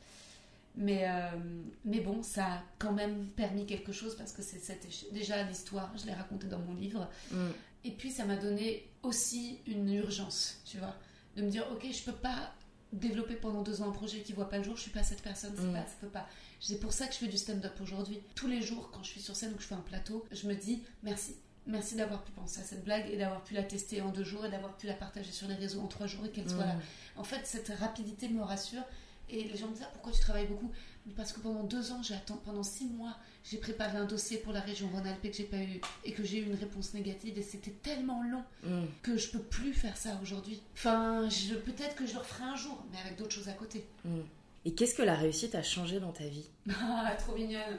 [0.77, 1.39] Mais, euh,
[1.85, 5.91] mais bon, ça a quand même permis quelque chose parce que c'est cette déjà l'histoire.
[5.97, 7.09] Je l'ai racontée dans mon livre.
[7.31, 7.49] Mm.
[7.85, 10.95] Et puis, ça m'a donné aussi une urgence, tu vois.
[11.37, 12.53] De me dire, ok, je peux pas
[12.93, 14.77] développer pendant deux ans un projet qui voit pas le jour.
[14.77, 15.53] Je suis pas cette personne.
[15.57, 15.73] C'est Mm.
[15.73, 16.27] pas, ça peut pas.
[16.61, 18.21] C'est pour ça que je fais du stand-up aujourd'hui.
[18.35, 20.47] Tous les jours, quand je suis sur scène ou que je fais un plateau, je
[20.49, 21.37] me dis merci.
[21.67, 24.45] Merci d'avoir pu penser à cette blague et d'avoir pu la tester en deux jours
[24.45, 26.75] et d'avoir pu la partager sur les réseaux en trois jours et qu'elle soit là.
[26.75, 26.81] Mm.
[27.21, 28.83] En fait, cette rapidité me rassure.
[29.29, 30.73] Et les gens me disent Ah, pourquoi tu travailles beaucoup?
[31.17, 34.53] Parce que pendant deux ans, j'ai attendu, pendant six mois, j'ai préparé un dossier pour
[34.53, 37.39] la région Rhône-Alpes et que j'ai pas eu et que j'ai eu une réponse négative
[37.39, 38.85] et c'était tellement long Mm.
[39.03, 40.61] que je peux plus faire ça aujourd'hui.
[40.75, 43.87] Enfin, je, peut-être que je le referai un jour, mais avec d'autres choses à côté.
[44.05, 44.21] Mm.
[44.67, 46.49] Et qu'est-ce que la réussite a changé dans ta vie?
[46.81, 47.79] Ah, trop mignonne.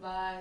[0.00, 0.34] Bah,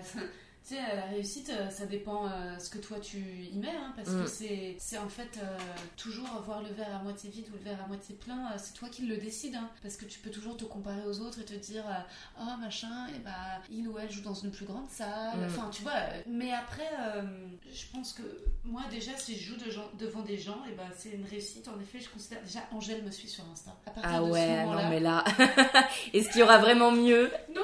[0.68, 3.94] tu sais, la réussite, euh, ça dépend euh, ce que toi tu y mets, hein,
[3.96, 4.24] parce Mm.
[4.24, 5.58] que c'est, c'est en fait euh,
[5.96, 8.74] toujours voir le verre à moitié vide ou le verre à moitié plein, euh, c'est
[8.74, 11.46] toi qui le décides, hein, parce que tu peux toujours te comparer aux autres et
[11.46, 13.32] te dire, euh, oh machin, et bah
[13.72, 15.46] il ou elle joue dans une plus grande salle, Mm.
[15.46, 15.94] enfin tu vois.
[15.96, 17.24] euh, Mais après, euh,
[17.72, 18.24] je pense que
[18.66, 21.68] moi déjà, si je joue de gens- devant des gens, et bah c'est une réussite.
[21.70, 23.72] En effet, je considère déjà Angèle me suit sur Insta.
[23.86, 25.24] À partir Ah de ouais, non mais là,
[26.14, 27.32] est-ce qu'il y aura vraiment mieux?
[27.56, 27.62] Non,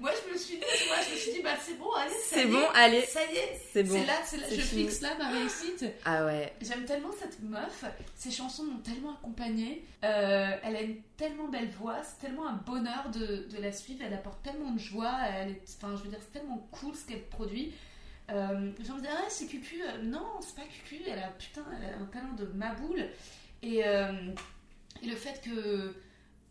[0.00, 2.14] moi je me suis dit, tu vois, je me suis dit, bah c'est bon, allez,
[2.24, 3.94] C'est bon, allez, ça y est, c'est bon.
[3.98, 4.82] c'est là, c'est là, je fini.
[4.84, 5.84] fixe là ma réussite.
[6.04, 11.00] Ah ouais, J'aime tellement cette meuf, ses chansons m'ont tellement accompagnée, Euh, elle a une
[11.16, 14.78] tellement belle voix, c'est tellement un bonheur de, de la suivre, elle apporte tellement de
[14.78, 17.72] joie, elle est, enfin je veux dire, c'est tellement cool ce qu'elle produit.
[18.30, 21.64] Euh, gens me disent, ah c'est Cucu, Euh, non, c'est pas Cucu, elle a putain,
[21.78, 23.06] elle a un talent de maboule.
[23.62, 24.12] Et, euh,
[25.02, 25.94] et le fait que.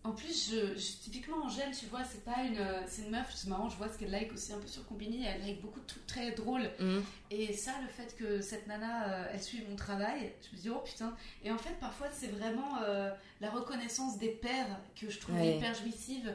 [0.06, 3.48] En plus, je, je- typiquement Angèle, tu vois, c'est pas une, c'est une meuf, c'est
[3.50, 5.86] marrant, je vois ce qu'elle like aussi un peu sur Combini, elle like beaucoup de
[5.88, 6.70] trucs très drôles.
[6.80, 7.00] Mm.
[7.32, 10.70] Et ça, le fait que cette nana, euh, elle suive mon travail, je me dis,
[10.70, 11.16] oh putain.
[11.44, 13.10] Et en fait, parfois, c'est vraiment euh,
[13.42, 15.58] la reconnaissance des pairs que je trouve Ouais.
[15.58, 16.32] hyper jouissive.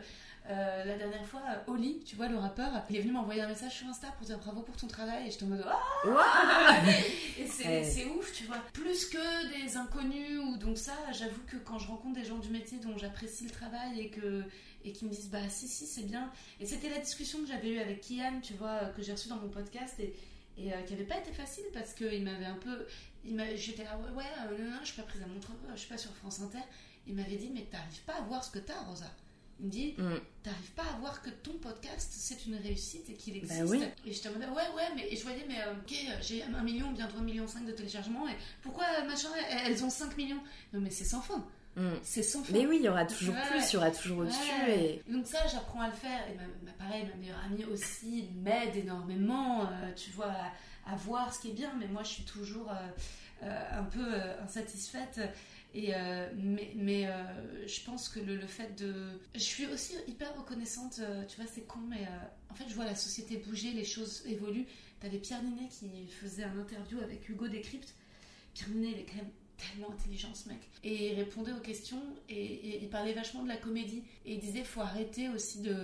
[0.48, 3.46] Euh, la dernière fois, euh, Oli, tu vois, le rappeur, il est venu m'envoyer un
[3.48, 5.29] message sur Insta pour dire bravo pour ton travail.
[5.29, 6.83] Et j'étais en mode, ah
[7.38, 7.85] Et c'est Ouais.
[7.85, 8.59] c'est ouf, tu vois.
[8.72, 12.48] Plus que des inconnus ou donc ça, j'avoue que quand je rencontre des gens du
[12.48, 14.42] métier dont j'apprécie le travail et que
[14.83, 16.33] et qui me disent bah si si c'est bien.
[16.59, 19.37] Et c'était la discussion que j'avais eue avec Kian, tu vois, que j'ai reçue dans
[19.37, 20.15] mon podcast et
[20.58, 22.87] et euh, qui avait pas été facile parce qu'il m'avait un peu
[23.54, 25.40] j'étais là ouais, ouais euh, non, non, je suis pas prise à mon
[25.75, 26.58] je suis pas sur France Inter.
[27.06, 29.10] Il m'avait dit mais t'arrives pas à voir ce que t'as Rosa.
[29.61, 30.15] Il me dit Mm.
[30.42, 33.65] t'arrives pas à voir que ton podcast c'est une réussite et qu'il Bah existe.
[33.71, 33.85] oui.
[34.06, 36.63] Et je te demandais, ouais, ouais, mais et je voyais, mais euh, ok, j'ai un
[36.63, 39.29] million, bientôt un million cinq de téléchargements, et pourquoi euh, machin,
[39.67, 40.40] elles ont 5 millions?
[40.73, 41.44] Non, mais c'est sans fin,
[41.77, 41.90] Mm.
[42.02, 42.52] c'est sans fin.
[42.54, 43.46] Mais oui, il y aura toujours Ouais.
[43.50, 44.38] plus, il y aura toujours au-dessus.
[44.67, 45.02] Ouais.
[45.06, 45.13] Et...
[45.13, 46.27] Donc ça, j'apprends à le faire.
[46.31, 50.33] Et ma, ma- pareil, ma meilleure amie aussi m'aide énormément, euh, tu vois,
[50.87, 51.73] à, à voir ce qui est bien.
[51.79, 52.71] Mais moi, je suis toujours...
[52.73, 52.88] euh,
[53.73, 54.04] un peu
[54.44, 55.19] insatisfaite.
[55.73, 55.92] Et
[56.37, 57.08] mais mais
[57.66, 59.21] je pense que le, fait de.
[59.35, 62.08] Je suis aussi hyper reconnaissante, tu vois, c'est con, mais
[62.48, 64.66] en fait, je vois la société bouger, les choses évoluent.
[65.00, 67.94] T'avais Pierre Ninet qui faisait un interview avec Hugo Décrypte.
[68.52, 69.31] Pierre Ninet, il est quand même
[69.61, 70.58] tellement intelligent ce mec.
[70.83, 74.02] Et il répondait aux questions et, il parlait vachement de la comédie.
[74.25, 75.77] Et il disait faut arrêter aussi de,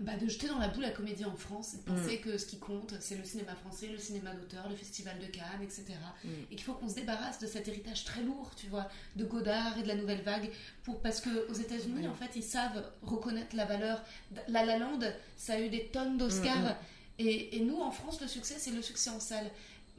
[0.00, 2.20] bah, de jeter dans la boue la comédie en France et penser mm.
[2.20, 5.62] que ce qui compte c'est le cinéma français, le cinéma d'auteur, le festival de Cannes,
[5.62, 5.84] etc.
[6.24, 6.28] Mm.
[6.50, 9.78] Et qu'il faut qu'on se débarrasse de cet héritage très lourd, tu vois, de Godard
[9.78, 10.50] et de la nouvelle vague.
[10.82, 14.02] Pour, parce qu'aux États-Unis, en fait, ils savent reconnaître la valeur.
[14.48, 15.00] La La Land,
[15.36, 16.72] ça a eu des tonnes d'Oscars.
[16.72, 16.76] Mm,
[17.18, 19.50] et, et, nous, en France, le succès, c'est le succès en salle.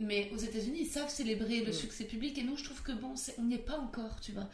[0.01, 1.73] Mais aux États-Unis, ils savent célébrer le mm.
[1.73, 4.49] succès public et nous, je trouve que bon, on n'y est pas encore, tu vois.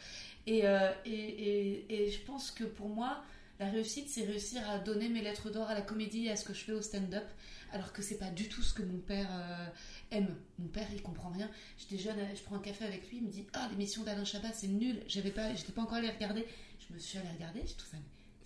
[0.48, 3.22] Euh, et, et, et, je pense que pour moi,
[3.58, 6.44] la réussite, c'est réussir à donner mes lettres d'or à la comédie et à ce
[6.44, 7.24] que je fais au stand-up,
[7.72, 10.34] alors que c'est pas du tout ce que mon père euh, aime.
[10.58, 11.50] Mon père, il comprend rien.
[11.76, 14.52] J'étais jeune, je prends un café avec lui, il me dit Ah, l'émission d'Alain Chabat,
[14.52, 15.02] c'est nul.
[15.06, 16.46] J'avais pas, j'étais pas encore allé regarder.
[16.88, 17.96] Je me suis allée regarder, j'ai tout ça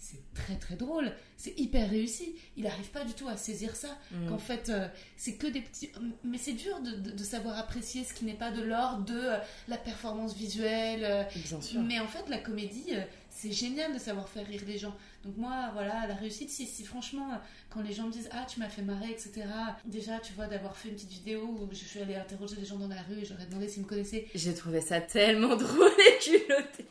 [0.03, 2.34] c'est très très drôle, c'est hyper réussi.
[2.57, 3.96] Il n'arrive pas du tout à saisir ça.
[4.11, 4.28] Mm.
[4.28, 5.92] Qu'en fait, euh, c'est que des petits.
[6.24, 9.38] Mais c'est dur de, savoir apprécier ce qui n'est pas de l'ordre de euh,
[9.68, 11.05] la performance visuelle.
[11.05, 11.22] Euh.
[11.36, 11.80] Bien sûr.
[11.82, 12.94] Mais en fait, la comédie,
[13.30, 14.94] c'est génial de savoir faire rire les gens.
[15.24, 17.40] Donc, moi, voilà, la réussite, si, si franchement,
[17.70, 19.44] quand les gens me disent Ah, tu m'as fait marrer, etc.
[19.84, 22.76] Déjà, tu vois, d'avoir fait une petite vidéo où je suis allée interroger des gens
[22.76, 24.26] dans la rue et j'aurais demandé s'ils me connaissaient.
[24.34, 26.86] J'ai trouvé ça tellement drôle et culotté.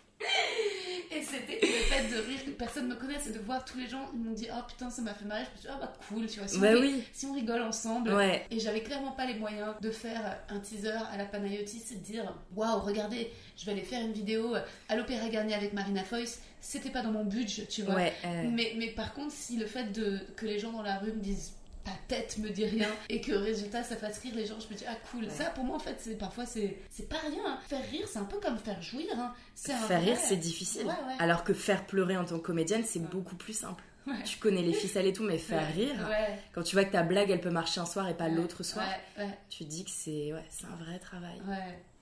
[1.13, 3.77] Et c'était le fait de rire que personne ne me connaisse et de voir tous
[3.77, 5.43] les gens, ils m'ont dit Oh putain, ça m'a fait marrer.
[5.43, 6.47] Je me suis dit Ah bah cool, tu vois.
[6.47, 7.03] Si, bah on, oui.
[7.11, 8.13] si on rigole ensemble.
[8.13, 8.45] Ouais.
[8.49, 11.99] Et j'avais clairement pas les moyens de faire un teaser à la Panayotis et de
[11.99, 14.55] dire Waouh, regardez, je vais aller faire une vidéo
[14.87, 16.41] à l'Opéra Garnier avec Marina Foïs.
[16.61, 17.95] C'était pas dans mon budget, tu vois.
[17.95, 21.11] Ouais, mais, mais par contre, si le fait de, que les gens dans la rue
[21.11, 21.53] me disent
[21.83, 24.77] ta tête me dit rien et que résultat ça fasse rire les gens je me
[24.77, 25.29] dis ah cool.
[25.29, 27.43] Ça pour moi en fait c'est parfois c'est c'est pas rien.
[27.45, 27.59] Hein.
[27.67, 29.33] faire rire c'est un peu comme faire jouir hein.
[29.55, 30.87] faire rire c'est difficile.
[31.19, 33.83] Alors que faire pleurer en tant que comédienne c'est beaucoup plus simple.
[34.25, 35.95] Tu connais les ficelles et tout mais faire rire
[36.53, 38.85] quand tu vois que ta blague elle peut marcher un soir et pas l'autre soir
[39.49, 41.41] tu dis que c'est ouais, c'est un vrai travail.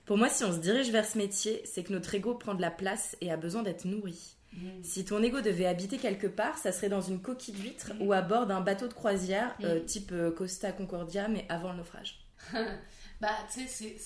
[0.04, 2.62] Pour moi si on se dirige vers ce métier c'est que notre ego prend de
[2.62, 4.82] la place et a besoin d'être nourri Mm.
[4.82, 8.02] Si ton ego devait habiter quelque part, ça serait dans une coquille d'huître mm.
[8.02, 9.64] ou à bord d'un bateau de croisière mm.
[9.64, 12.26] euh, type euh, Costa Concordia, mais avant le naufrage.
[13.20, 13.96] bah, tu sais,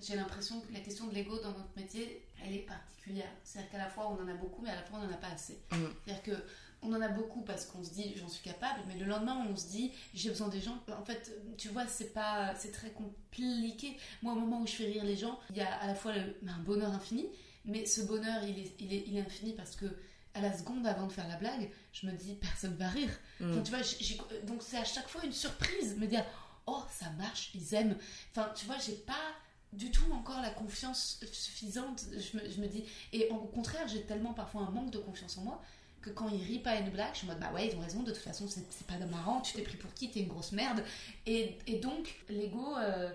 [0.00, 3.30] j'ai l'impression que la question de l'ego dans notre métier, elle est particulière.
[3.44, 5.18] C'est-à-dire qu'à la fois on en a beaucoup, mais à la fois on n'en a
[5.18, 5.60] pas assez.
[5.70, 6.44] C'est-à-dire que
[6.84, 9.54] on en a beaucoup parce qu'on se dit j'en suis capable, mais le lendemain on
[9.54, 10.76] se dit j'ai besoin des gens.
[10.98, 13.96] En fait, tu vois, c'est pas, c'est très compliqué.
[14.22, 16.12] Moi, au moment où je fais rire les gens, il y a à la fois
[16.12, 17.28] un bonheur infini,
[17.64, 19.86] mais ce bonheur, il est, il est, il est infini parce que
[20.34, 23.10] à la seconde avant de faire la blague, je me dis personne va rire.
[23.40, 23.62] Mm.
[23.62, 23.80] tu vois,
[24.44, 26.24] donc c'est à chaque fois une surprise, me dire
[26.66, 27.96] oh ça marche, ils aiment.
[28.30, 29.14] Enfin, tu vois, j'ai pas
[29.72, 32.04] du tout encore la confiance suffisante.
[32.12, 35.36] Je me, je me dis et au contraire, j'ai tellement parfois un manque de confiance
[35.38, 35.62] en moi
[36.02, 37.76] que quand ils rient pas à une blague, je suis en mode bah ouais, ils
[37.76, 40.28] ont raison, de toute façon, c'est pas marrant, tu t'es pris pour qui, t'es une
[40.28, 40.84] grosse merde.
[41.26, 43.10] Et, et donc, l'ego, euh,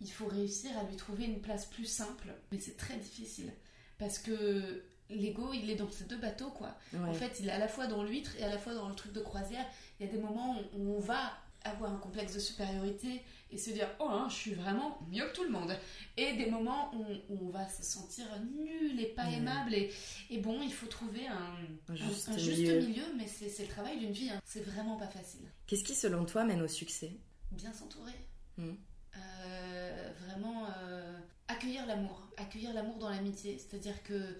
[0.00, 3.52] il faut réussir à lui trouver une place plus simple, mais c'est très difficile.
[3.98, 6.76] Parce que l'ego, il est dans ces deux bateaux, quoi.
[6.98, 8.94] En fait, il est à la fois dans l'huître et à la fois dans le
[8.94, 9.64] truc de croisière.
[9.98, 11.32] Il y a des moments où on va
[11.64, 15.34] avoir un complexe de supériorité et se dire oh hein, je suis vraiment mieux que
[15.34, 15.74] tout le monde
[16.16, 17.04] et des moments où,
[17.42, 19.90] on va se sentir nul et pas aimable et,
[20.30, 23.04] et, bon il faut trouver un, juste, milieu.
[23.16, 24.40] mais c'est le travail d'une vie hein.
[24.44, 27.12] c'est vraiment pas facile qu'est-ce qui selon toi mène au succès?
[27.50, 28.12] Bien s'entourer
[28.58, 28.72] hmm.
[29.16, 31.13] euh, vraiment euh,
[31.48, 34.38] accueillir l'amour, accueillir l'amour dans l'amitié, c'est-à-dire que euh,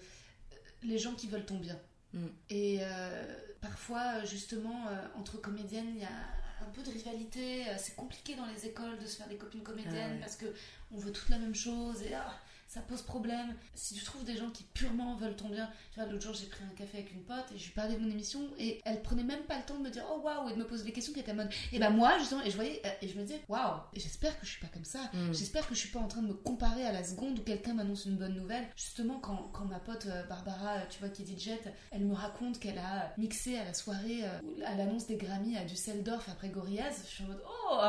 [0.83, 1.79] les gens qui veulent ton bien.
[2.13, 2.27] Mm.
[2.49, 7.65] Et euh, parfois, justement, euh, entre comédiennes, il y a un peu de rivalité.
[7.77, 10.45] C'est compliqué dans les écoles de se faire des copines comédiennes ah parce que
[10.91, 12.33] on veut toute la même chose et ah,
[12.75, 13.55] ça pose problème.
[13.73, 16.47] Si tu trouves des gens qui purement veulent ton bien, tu vois, l'autre jour j'ai
[16.47, 19.01] pris un café avec une pote et je lui parlais de mon émission et elle
[19.01, 20.91] prenait même pas le temps de me dire oh waouh et de me poser des
[20.91, 23.23] questions qui étaient en mode et ben moi justement et je voyais et je me
[23.23, 25.31] disais waouh j'espère que je suis pas comme ça, mm.
[25.31, 27.75] j'espère que je suis pas en train de me comparer à la seconde où quelqu'un
[27.75, 28.67] m'annonce une bonne nouvelle.
[28.75, 32.59] Justement quand, quand ma pote euh, Barbara, tu vois qui dit jet, elle me raconte
[32.59, 37.03] qu'elle a mixé à la soirée euh, à l'annonce des Grammy à Düsseldorf après Gorillaz,
[37.05, 37.79] je suis en mode oh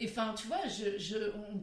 [0.00, 1.16] et enfin tu vois je, je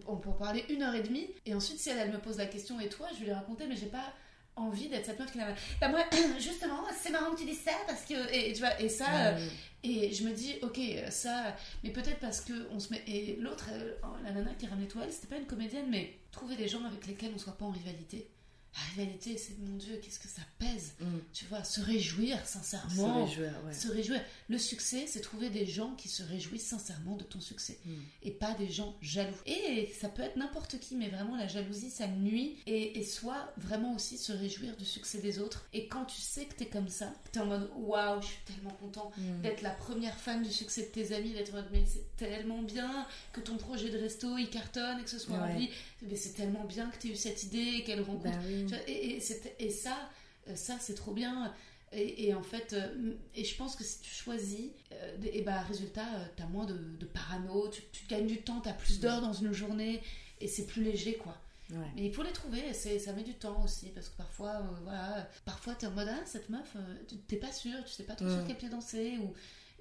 [0.08, 2.20] on, on peut en parler une heure et demie et ensuite si elle, elle me
[2.20, 4.14] pose la question et toi, je vais lui raconter, mais j'ai pas
[4.56, 5.48] envie d'être cette meuf qui n'a
[5.80, 6.02] bah moi
[6.40, 9.48] justement c'est marrant que tu dises ça parce que et, tu vois et ça euh,
[9.84, 10.78] et je me dis ok
[11.10, 13.94] ça mais peut-être parce que on se met et l'autre euh,
[14.24, 17.08] la nana qui ramenait toi elle c'était pas une comédienne mais trouver des gens avec
[17.08, 18.30] lesquels on soit pas en rivalité
[18.74, 20.94] la réalité, c'est mon Dieu, qu'est-ce que ça pèse.
[21.02, 21.06] Mm.
[21.34, 23.28] Tu vois, se réjouir sincèrement.
[23.28, 23.74] Se réjouir, ouais.
[23.74, 24.22] Se réjouir.
[24.48, 27.92] Le succès, c'est trouver des gens qui se réjouissent sincèrement de ton succès Mm.
[28.24, 29.36] et pas des gens jaloux.
[29.46, 32.58] Et ça peut être n'importe qui, mais vraiment la jalousie, ça nuit.
[32.66, 35.66] Et, et soit vraiment aussi se réjouir du succès des autres.
[35.74, 38.72] Et quand tu sais que t'es comme ça, t'es en mode waouh, je suis tellement
[38.72, 39.42] content Mm.
[39.42, 42.62] d'être la première fan du succès de tes amis, d'être en mode mais c'est tellement
[42.62, 45.48] bien que ton projet de resto il cartonne et que ce soit Ouais.
[45.52, 45.70] rempli.
[46.02, 48.36] Mais c'est tellement bien que tu eu cette idée et qu'elle rencontre.
[48.38, 48.66] Bah oui.
[48.88, 49.18] Et,
[49.60, 50.10] et, ça,
[50.48, 51.54] euh, ça c'est trop bien.
[51.94, 55.60] Et, et en fait, euh, et je pense que si tu choisis, euh, et bah
[55.62, 56.06] résultat,
[56.38, 59.52] t'as moins de, de parano, tu, tu gagnes du temps, t'as plus d'heures dans une
[59.52, 60.02] journée
[60.40, 61.38] et c'est plus léger quoi.
[61.70, 61.78] Ouais.
[61.96, 65.30] Mais il faut les trouver, ça met du temps aussi, parce que parfois, euh, voilà,
[65.46, 68.16] parfois t'es en mode, ah, cette meuf, euh, tu- t'es pas sûr, tu sais pas
[68.16, 68.38] trop Mm.
[68.40, 69.34] sur quel pied danser, ou,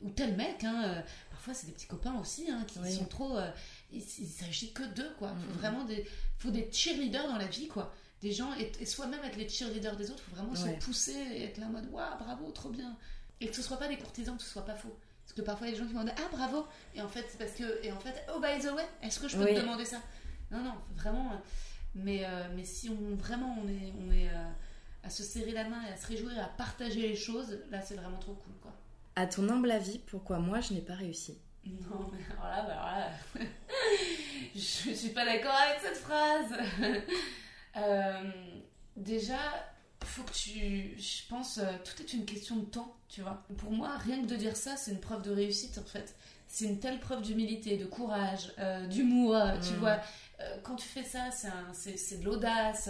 [0.03, 2.93] ou tel mec, hein, euh, parfois c'est des petits copains aussi, hein, qui Oui.
[2.93, 3.51] sont trop, euh,
[3.93, 5.29] il, il s'agit que d'eux, quoi.
[5.31, 5.59] Faut Mm.
[5.59, 6.07] vraiment des,
[6.39, 7.93] faut des cheerleaders dans la vie, quoi.
[8.21, 10.79] Des gens, et, et soi-même être les cheerleaders des autres, faut vraiment Ouais.
[10.79, 12.97] se pousser et être là en mode, waouh, bravo, trop bien.
[13.41, 14.95] Et que ce soit pas des courtisans, que ce soit pas faux.
[15.25, 17.09] Parce que parfois il y a des gens qui vont dire, ah, bravo, et en
[17.09, 19.45] fait, c'est parce que, et en fait, oh, by the way, est-ce que je peux
[19.45, 19.55] Oui.
[19.55, 20.03] te demander ça?
[20.51, 21.33] Non, non, vraiment.
[21.33, 21.37] euh,
[21.95, 24.29] mais, euh, mais si on vraiment on est, on est
[25.03, 27.81] à se serrer la main et à se réjouir et à partager les choses, là
[27.81, 28.73] c'est vraiment trop cool quoi.
[29.21, 31.37] À ton humble avis, pourquoi moi je n'ai pas réussi?
[31.67, 33.11] Non mais alors là, bah, alors là
[34.55, 34.61] je
[34.95, 36.55] suis pas d'accord avec cette phrase.
[37.77, 38.31] Euh,
[38.97, 39.39] déjà,
[40.03, 43.45] faut que tu, je pense, euh, tout est une question de temps, tu vois.
[43.59, 46.17] Pour moi, rien que de dire ça, c'est une preuve de réussite en fait.
[46.49, 49.77] C'est une telle preuve d'humilité, de courage, euh, d'humour, euh, tu Mm.
[49.77, 50.01] vois.
[50.65, 52.89] Quand tu fais ça, c'est de l'audace,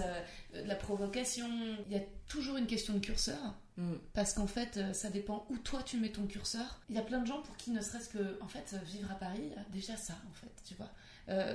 [0.54, 1.46] de la provocation.
[1.90, 3.54] Il y a toujours une question de curseur.
[3.80, 3.94] Mm.
[4.12, 6.80] Parce qu'en fait, euh, ça dépend où toi tu mets ton curseur.
[6.90, 9.14] Il y a plein de gens pour qui ne serait-ce que, en fait, vivre à
[9.14, 10.90] Paris, euh, déjà ça, en fait, tu vois.
[11.28, 11.54] Euh,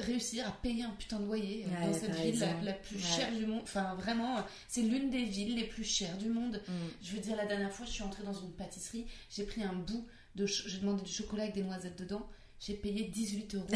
[0.00, 3.02] réussir à payer un putain de loyer Ouais, dans cette ville la, plus Ouais.
[3.02, 3.62] chère du monde.
[3.62, 4.36] Enfin, vraiment,
[4.68, 6.60] c'est l'une des villes les plus chères du monde.
[6.68, 6.72] Mm.
[7.02, 9.72] Je veux dire, la dernière fois, je suis entrée dans une pâtisserie, j'ai pris un
[9.72, 10.06] bout
[10.36, 10.46] de.
[10.46, 12.28] J'ai demandé du chocolat avec des noisettes dedans.
[12.60, 13.66] J'ai payé 18 euros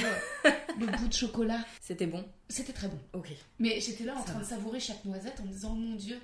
[0.79, 1.65] le bout de chocolat.
[1.81, 2.99] C'était bon C'était très bon.
[3.13, 3.29] Ok.
[3.59, 4.45] Mais j'étais là en Ça train va.
[4.45, 6.19] de savourer chaque noisette en me disant, oh mon dieu.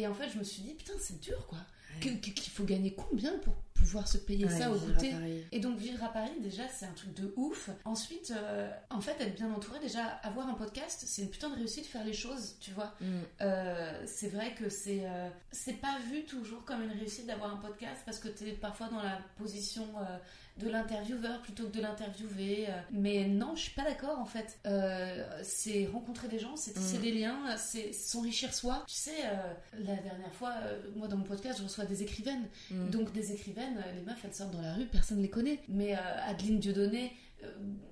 [0.00, 1.58] Et en fait, je me suis dit, putain, c'est dur quoi.
[2.00, 5.14] Qu'il faut gagner combien pour pouvoir se payer Ouais, ça au goûter
[5.52, 7.70] et donc vivre à Paris, déjà, c'est un truc de ouf.
[7.84, 11.56] Ensuite, euh, en fait, être bien entouré, déjà, avoir un podcast, c'est une putain de
[11.56, 12.94] réussite, faire les choses, tu vois.
[13.00, 13.06] Mm.
[13.40, 17.56] Euh, c'est vrai que c'est euh, c'est pas vu toujours comme une réussite d'avoir un
[17.58, 19.86] podcast parce que t'es parfois dans la position
[20.58, 22.66] de l'intervieweur plutôt que de l'interviewé.
[22.68, 22.72] euh.
[22.90, 24.58] Mais non, je suis pas d'accord en fait.
[25.42, 27.02] C'est rencontrer des gens, c'est tisser Mm.
[27.02, 28.84] des liens, c'est s'enrichir soi.
[28.86, 29.22] Tu sais,
[29.78, 30.54] la dernière fois,
[30.96, 32.46] moi dans mon podcast, je reçois des écrivaines.
[32.70, 32.90] Mm.
[32.90, 35.60] Donc des écrivaines, euh, les meufs, elles sortent dans la rue, personne les connaît.
[35.68, 37.12] Mais euh, Adeline Dieudonné,
[37.42, 37.50] euh,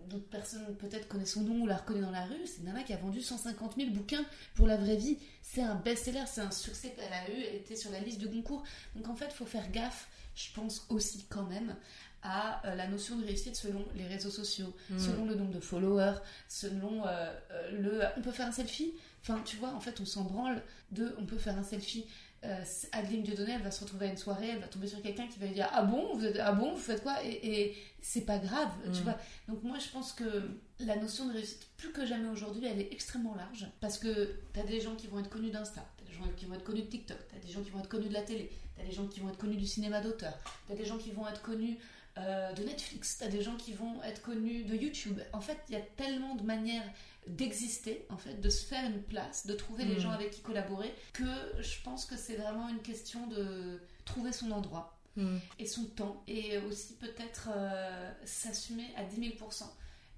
[0.09, 2.83] d'autres personnes peut-être connaissent son nom ou la reconnaît dans la rue, c'est une nana
[2.83, 4.25] qui a vendu 150 000 bouquins
[4.55, 5.19] pour la vraie vie.
[5.43, 8.29] C'est un best-seller, c'est un succès qu'elle a eu, elle était sur la liste du
[8.29, 8.63] Goncourt.
[8.97, 11.75] Donc en fait, il faut faire gaffe, je pense aussi quand même,
[12.23, 14.99] à euh, la notion de réussite selon les réseaux sociaux, Mm.
[14.99, 16.19] selon le nombre de followers,
[16.49, 17.33] selon euh,
[17.73, 18.03] le...
[18.17, 18.93] On peut faire un selfie?
[19.23, 21.15] Enfin, tu vois, en fait, on s'en branle de...
[21.19, 22.07] On peut faire un selfie
[22.45, 25.27] euh, Adeline Dieudonné, elle va se retrouver à une soirée, elle va tomber sur quelqu'un
[25.27, 27.17] qui va lui dire Ah bon, vous êtes, ah bon, vous faites quoi?
[27.25, 27.31] Et,
[27.63, 29.05] et c'est pas grave, tu Mm.
[29.05, 29.19] vois.
[29.49, 32.93] Donc, moi, je pense que la notion de réussite, plus que jamais aujourd'hui, elle est
[32.93, 33.67] extrêmement large.
[33.81, 36.55] Parce que t'as des gens qui vont être connus d'Insta, t'as des gens qui vont
[36.55, 38.85] être connus de TikTok, t'as des gens qui vont être connus de la télé, t'as
[38.85, 41.43] des gens qui vont être connus du cinéma d'auteur, t'as des gens qui vont être
[41.43, 41.77] connus
[42.19, 45.21] euh, de Netflix, t'as des gens qui vont être connus de YouTube.
[45.33, 46.83] En fait, il y a tellement de manières
[47.29, 50.01] d'exister, en fait, de se faire une place, de trouver les Mm.
[50.01, 51.25] gens avec qui collaborer, que
[51.61, 55.39] je pense que c'est vraiment une question de trouver son endroit Mm.
[55.59, 59.51] et son temps, et aussi peut-être euh, s'assumer à 10 000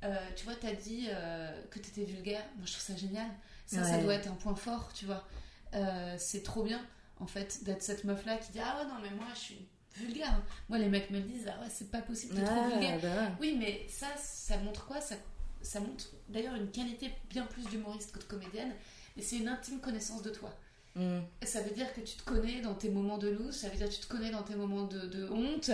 [0.02, 2.42] Euh, tu vois, t'as dit euh, que t'étais vulgaire.
[2.56, 3.28] Moi, je trouve ça génial.
[3.66, 5.26] Ça, ça doit être un point fort, tu vois.
[5.74, 6.80] Euh, c'est trop bien,
[7.18, 10.40] en fait, d'être cette meuf-là qui dit Ah ouais, non, mais moi, je suis vulgaire.
[10.70, 12.98] Moi, les mecs me disent Ah ouais, c'est pas possible, t'es trop vulgaire.
[13.02, 13.28] bah ouais.
[13.40, 15.00] Oui, mais ça, ça montre quoi?
[15.02, 15.16] Ça,
[15.62, 18.72] ça montre d'ailleurs une qualité bien plus d'humoriste que de comédienne,
[19.16, 20.50] mais c'est une intime connaissance de toi.
[20.96, 21.20] Mm.
[21.42, 23.88] Ça veut dire que tu te connais dans tes moments de loose, ça veut dire
[23.88, 25.70] que tu te connais dans tes moments de, de honte,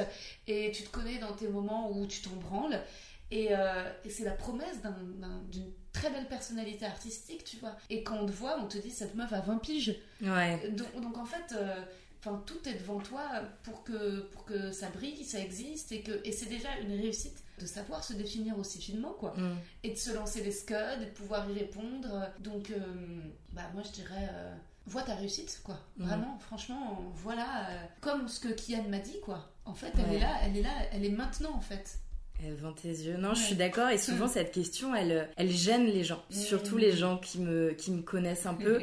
[0.46, 2.80] et tu te connais dans tes moments où tu t'en branles.
[3.30, 7.76] Et, euh, et c'est la promesse d'un- d'un- d'une très belle personnalité artistique, tu vois.
[7.90, 9.96] Et quand on te voit, on te dit cette meuf a 20 piges.
[10.22, 10.70] Ouais.
[10.70, 11.74] Donc, donc en fait, euh,
[12.20, 13.22] enfin, tout est devant toi
[13.62, 17.42] pour que, pour que ça brille, ça existe, et, que, et c'est déjà une réussite
[17.58, 19.32] de savoir se définir aussi finement, quoi.
[19.36, 19.56] Mm.
[19.84, 22.28] Et de se lancer des scuds, et de pouvoir y répondre.
[22.40, 22.78] Donc, euh,
[23.52, 24.54] bah, moi, je dirais, euh,
[24.86, 25.78] vois ta réussite, quoi.
[25.96, 26.06] Mhm.
[26.06, 29.50] Vraiment, franchement, voilà, euh, comme ce que Kian m'a dit, quoi.
[29.64, 30.16] En fait, elle Ouais.
[30.16, 31.98] est là, elle est là, elle est maintenant, en fait.
[32.44, 33.16] Elle vend tes yeux.
[33.16, 33.88] Non, je suis d'accord.
[33.88, 36.22] Et souvent, cette question, elle, elle gêne les gens.
[36.30, 38.80] Surtout les gens qui me, qui me connaissent un peu,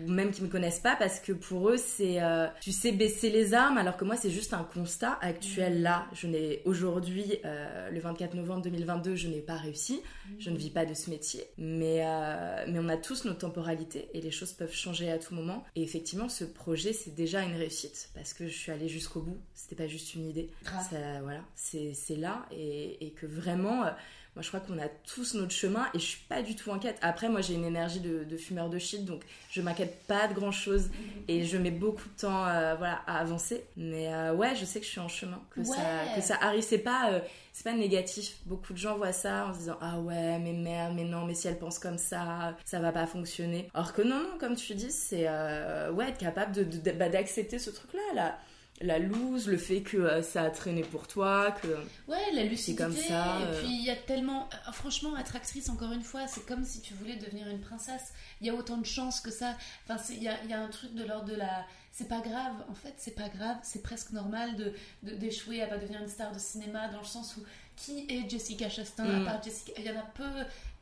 [0.00, 3.30] ou même qui me connaissent pas, parce que pour eux, c'est, euh, tu sais, baisser
[3.30, 5.82] les armes, alors que moi, c'est juste un constat actuel.
[5.82, 10.00] Là, je n'ai aujourd'hui, euh, le 24 novembre 2022, je n'ai pas réussi.
[10.38, 11.44] Je ne vis pas de ce métier.
[11.58, 15.34] Mais, euh, mais on a tous nos temporalités et les choses peuvent changer à tout
[15.34, 15.64] moment.
[15.74, 19.38] Et effectivement, ce projet, c'est déjà une réussite parce que je suis allée jusqu'au bout.
[19.54, 20.50] C'était pas juste une idée.
[20.64, 22.46] Ça, voilà, c'est, c'est là.
[22.52, 23.90] Et, et, que vraiment, euh,
[24.36, 26.98] moi je crois qu'on a tous notre chemin et je suis pas du tout inquiète.
[27.02, 30.52] Après, moi j'ai une énergie de, fumeur de shit donc je m'inquiète pas de grand
[30.52, 30.90] chose
[31.28, 33.64] et je mets beaucoup de temps euh, voilà, à avancer.
[33.76, 35.74] Mais euh, ouais, je sais que je suis en chemin, que, ça,
[36.14, 36.62] que ça arrive.
[36.62, 37.20] C'est pas,
[37.52, 38.36] c'est pas négatif.
[38.46, 41.34] Beaucoup de gens voient ça en se disant Ah ouais, mais merde, mais non, mais
[41.34, 43.68] si elle pense comme ça, ça va pas fonctionner.
[43.74, 47.70] Alors que non, non, comme tu dis, c'est ouais, être capable de, bah, d'accepter ce
[47.70, 48.14] truc-là.
[48.14, 48.38] Là
[48.82, 51.68] la loose, le fait que euh, ça a traîné pour toi, que
[52.08, 52.82] ouais, la lucidité.
[52.82, 53.40] comme ça.
[53.40, 53.60] Et euh.
[53.60, 56.80] puis il y a tellement, euh, franchement, être actrice encore une fois, c'est comme si
[56.80, 58.12] tu voulais devenir une princesse.
[58.40, 59.56] Il y a autant de chances que ça.
[59.86, 62.54] Enfin, il y a, y a, un truc de l'ordre de la, c'est pas grave.
[62.70, 63.58] En fait, c'est pas grave.
[63.62, 64.72] C'est presque normal de
[65.02, 67.42] d'échouer à pas devenir une star de cinéma dans le sens où
[67.76, 69.24] qui est Jessica Chastain à mm.
[69.24, 70.24] part Jessica, il y en a peu.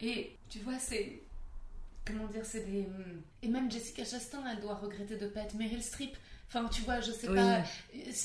[0.01, 1.21] Et tu vois, c'est
[2.05, 2.87] comment dire, c'est des
[3.43, 6.17] et même Jessica Chastain, elle doit regretter de pas être Meryl Streep
[6.49, 7.63] Enfin, tu vois, je sais pas.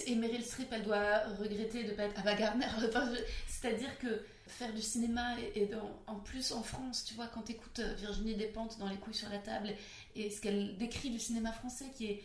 [0.07, 2.67] Et Meryl Streep, elle doit regretter de pas être Ava Gardner.
[3.47, 5.69] C'est-à-dire que faire du cinéma et,
[6.07, 9.29] en plus en France, tu vois, quand t'écoutes euh, Virginie Despentes dans Les couilles sur
[9.29, 9.69] la table
[10.15, 12.23] et, ce qu'elle décrit du cinéma français, qui est,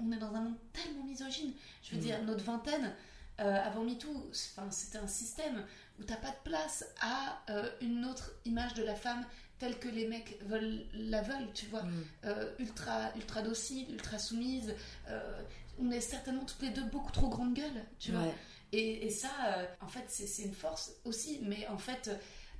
[0.00, 1.52] on est dans un monde tellement misogyne.
[1.82, 2.04] Je veux mm.
[2.04, 2.94] dire, notre vingtaine.
[3.40, 4.30] Euh, avant MeToo,
[4.70, 5.64] c'était un système
[5.98, 9.24] où t'as pas de place à euh, une autre image de la femme
[9.62, 11.84] telle que les mecs veulent, la veulent, tu vois.
[11.84, 12.04] Mm.
[12.24, 14.74] Euh, ultra, ultra docile, ultra soumise.
[15.08, 15.40] Euh,
[15.78, 18.26] on est certainement toutes les deux beaucoup trop grande gueule, tu vois.
[18.72, 21.38] Et, et, ça, euh, en fait, c'est une force aussi.
[21.44, 22.10] Mais en fait,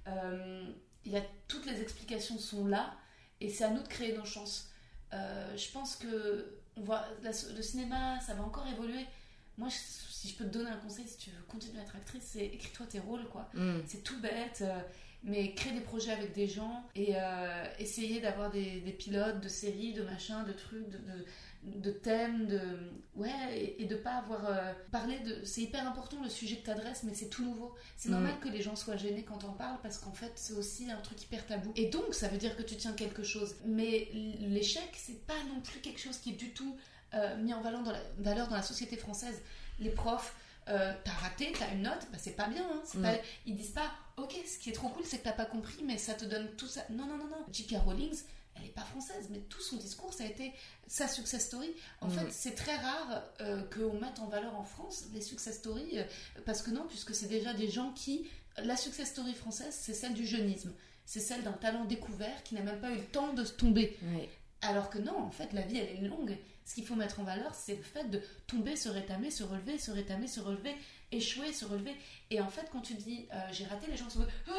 [0.07, 2.95] il y a, toutes les explications sont là.
[3.41, 4.71] Et c'est à nous de créer nos chances.
[5.11, 9.05] je pense que on voit, le cinéma, ça va encore évoluer.
[9.59, 12.23] Moi, si je peux te donner un conseil, si tu veux continuer à être actrice,
[12.25, 13.51] c'est écris-toi tes rôles, quoi.
[13.55, 13.81] Mm.
[13.89, 14.63] C'est tout bête
[15.25, 19.49] mais créer des projets avec des gens et euh, essayer d'avoir des, des, pilotes de
[19.49, 22.61] séries, de machins, de trucs, de, de, de thèmes, de
[23.15, 25.45] ouais, et, de pas avoir euh, parlé de.
[25.45, 27.75] C'est hyper important le sujet que tu adresses, mais c'est tout nouveau.
[27.97, 28.13] C'est mm.
[28.13, 31.01] normal que les gens soient gênés quand on parle parce qu'en fait c'est aussi un
[31.01, 31.73] truc hyper tabou.
[31.77, 33.55] Et donc ça veut dire que tu tiens quelque chose.
[33.65, 34.09] Mais
[34.41, 36.77] l'échec, c'est pas non plus quelque chose qui est du tout
[37.15, 39.41] euh, mis en valeur dans, la, valeur dans la société française.
[39.79, 40.35] Les profs,
[40.69, 42.65] euh, t'as raté, t'as une note, bah, c'est pas bien.
[42.65, 43.07] Hein, mm.
[43.47, 45.99] Ils disent pas, ok, ce qui est trop cool, c'est que t'as pas compris, mais
[45.99, 46.83] ça te donne tout ça.
[46.91, 47.45] Non, non, non, non.
[47.53, 47.77] J.K.
[47.85, 48.15] Rowling,
[48.57, 50.53] elle est pas française, mais tout son discours, ça a été
[50.87, 51.71] sa success story.
[52.01, 52.11] En mm.
[52.11, 56.05] fait, c'est très rare euh, qu'on mette en valeur en France les success stories, euh,
[56.45, 58.29] parce que non, puisque c'est déjà des gens qui.
[58.59, 60.73] La success story française, c'est celle du jeunisme.
[61.07, 63.99] C'est celle d'un talent découvert qui n'a même pas eu le temps de se tomber.
[64.61, 67.25] Alors que non, en fait, la vie, elle est longue ce qu'il faut mettre en
[67.25, 70.75] valeur, c'est le fait de tomber, se rétamer, se relever, se rétamer, se relever,
[71.13, 71.95] échouer, se relever.
[72.31, 74.53] Et en fait, quand tu dis euh, j'ai raté, les gens se disent ah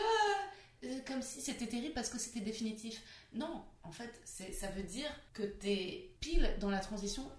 [0.85, 3.01] euh, comme si c'était terrible parce que c'était définitif.
[3.33, 7.29] Non, en fait, ça veut dire que tu es pile dans la transition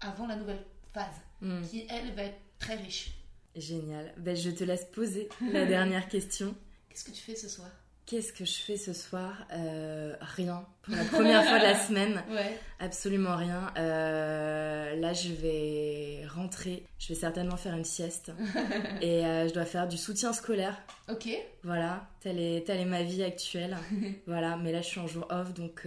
[0.00, 1.62] avant la nouvelle phase, hmm.
[1.62, 3.12] qui elle va être très riche.
[3.56, 4.14] Génial.
[4.16, 6.54] Ben, je te laisse poser la dernière question.
[6.88, 7.68] Qu'est-ce que tu fais ce soir?
[8.06, 9.46] Qu'est-ce que je fais ce soir?
[9.52, 10.66] Euh, Rien.
[10.82, 12.22] Pour la première fois de la semaine.
[12.30, 12.58] Ouais.
[12.78, 13.72] Absolument rien.
[13.76, 16.84] Euh, là, je vais rentrer.
[16.98, 18.32] Je vais certainement faire une sieste.
[19.02, 20.80] et euh, je dois faire du soutien scolaire.
[21.10, 21.28] Ok.
[21.62, 22.08] Voilà.
[22.20, 23.76] Telle est, telle est ma vie actuelle.
[24.26, 24.56] voilà.
[24.56, 25.86] Mais là, je suis en jour off, donc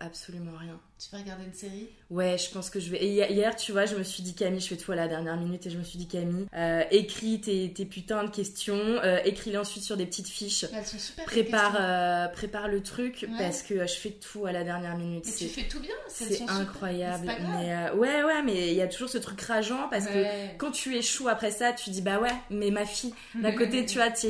[0.00, 0.80] absolument rien.
[0.98, 1.88] Tu vas regarder une série?
[2.10, 2.96] Ouais, je pense que je vais.
[3.04, 5.36] Et hier, tu vois, je me suis dit, Camille, je fais tout à la dernière
[5.36, 9.20] minute et je me suis dit, Camille, euh, écris tes, tes, putains de questions, euh,
[9.24, 10.64] écris-les ensuite sur des petites fiches.
[10.74, 14.64] Elles sont super prépare, euh, prépare le truc parce que je fais tout à la
[14.64, 15.26] dernière minute.
[15.26, 17.26] Et tu fais tout bien, c'est incroyable.
[17.26, 20.96] Mais ouais, ouais, mais il y a toujours ce truc rageant parce que quand tu
[20.96, 24.28] échoues après ça, tu dis, bah ouais, mais ma fille, d'un côté, tu vois, tu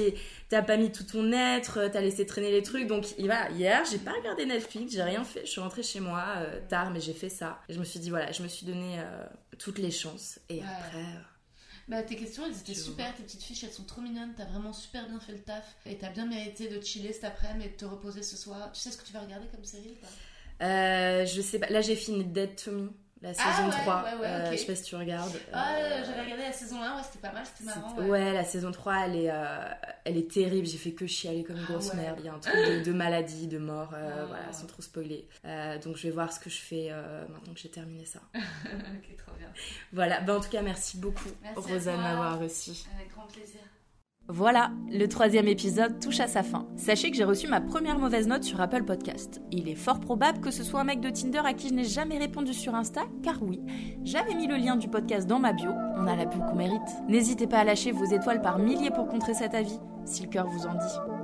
[0.48, 2.86] t'as pas mis tout ton être, t'as laissé traîner les trucs.
[2.86, 5.42] Donc voilà, hier, j'ai pas regardé Netflix, j'ai rien fait.
[5.44, 7.60] Je suis rentrée chez moi euh, tard, mais j'ai fait ça.
[7.68, 9.26] Et je me suis dit, voilà, je me suis donné euh,
[9.58, 10.38] toutes les chances.
[10.48, 11.04] Et après.
[11.88, 14.44] Euh, bah, tes questions, elles étaient super, tes petites fiches, elles sont trop mignonnes, t'as
[14.44, 17.70] vraiment super bien fait le taf et t'as bien mérité de chiller cet après-midi et
[17.70, 18.70] de te reposer ce soir.
[18.72, 21.24] Tu sais ce que tu vas regarder comme série ou pas?
[21.24, 24.04] Je sais pas, là j'ai fini Dead to Me la ah saison 3.
[24.22, 25.36] Euh, je sais pas si tu regardes.
[25.52, 27.96] Ah, euh, j'avais regardé la saison 1, ouais, c'était pas mal, c'était marrant.
[28.02, 28.32] Ouais.
[28.32, 29.68] la saison 3, elle est, euh,
[30.04, 30.66] elle est terrible.
[30.66, 32.18] J'ai fait que chialer comme une ah grosse merde.
[32.20, 34.24] Il y a un truc de, maladie, de mort, ah.
[34.26, 35.28] voilà, sans trop spoiler.
[35.82, 36.90] donc je vais voir ce que je fais
[37.28, 38.20] maintenant que j'ai terminé ça.
[38.34, 39.48] ok, trop bien.
[39.92, 42.70] Voilà, bah, en tout cas, merci beaucoup, merci Rosa, de m'avoir reçu.
[42.94, 43.60] Avec grand plaisir.
[44.30, 46.66] Voilà, le troisième épisode touche à sa fin.
[46.76, 49.40] Sachez que j'ai reçu ma première mauvaise note sur Apple Podcast.
[49.50, 51.84] Il est fort probable que ce soit un mec de Tinder à qui je n'ai
[51.84, 53.62] jamais répondu sur Insta, car oui,
[54.04, 56.78] j'avais mis le lien du podcast dans ma bio, on a la pub qu'on mérite.
[57.08, 60.46] N'hésitez pas à lâcher vos étoiles par milliers pour contrer cet avis, si le cœur
[60.46, 61.17] vous en dit.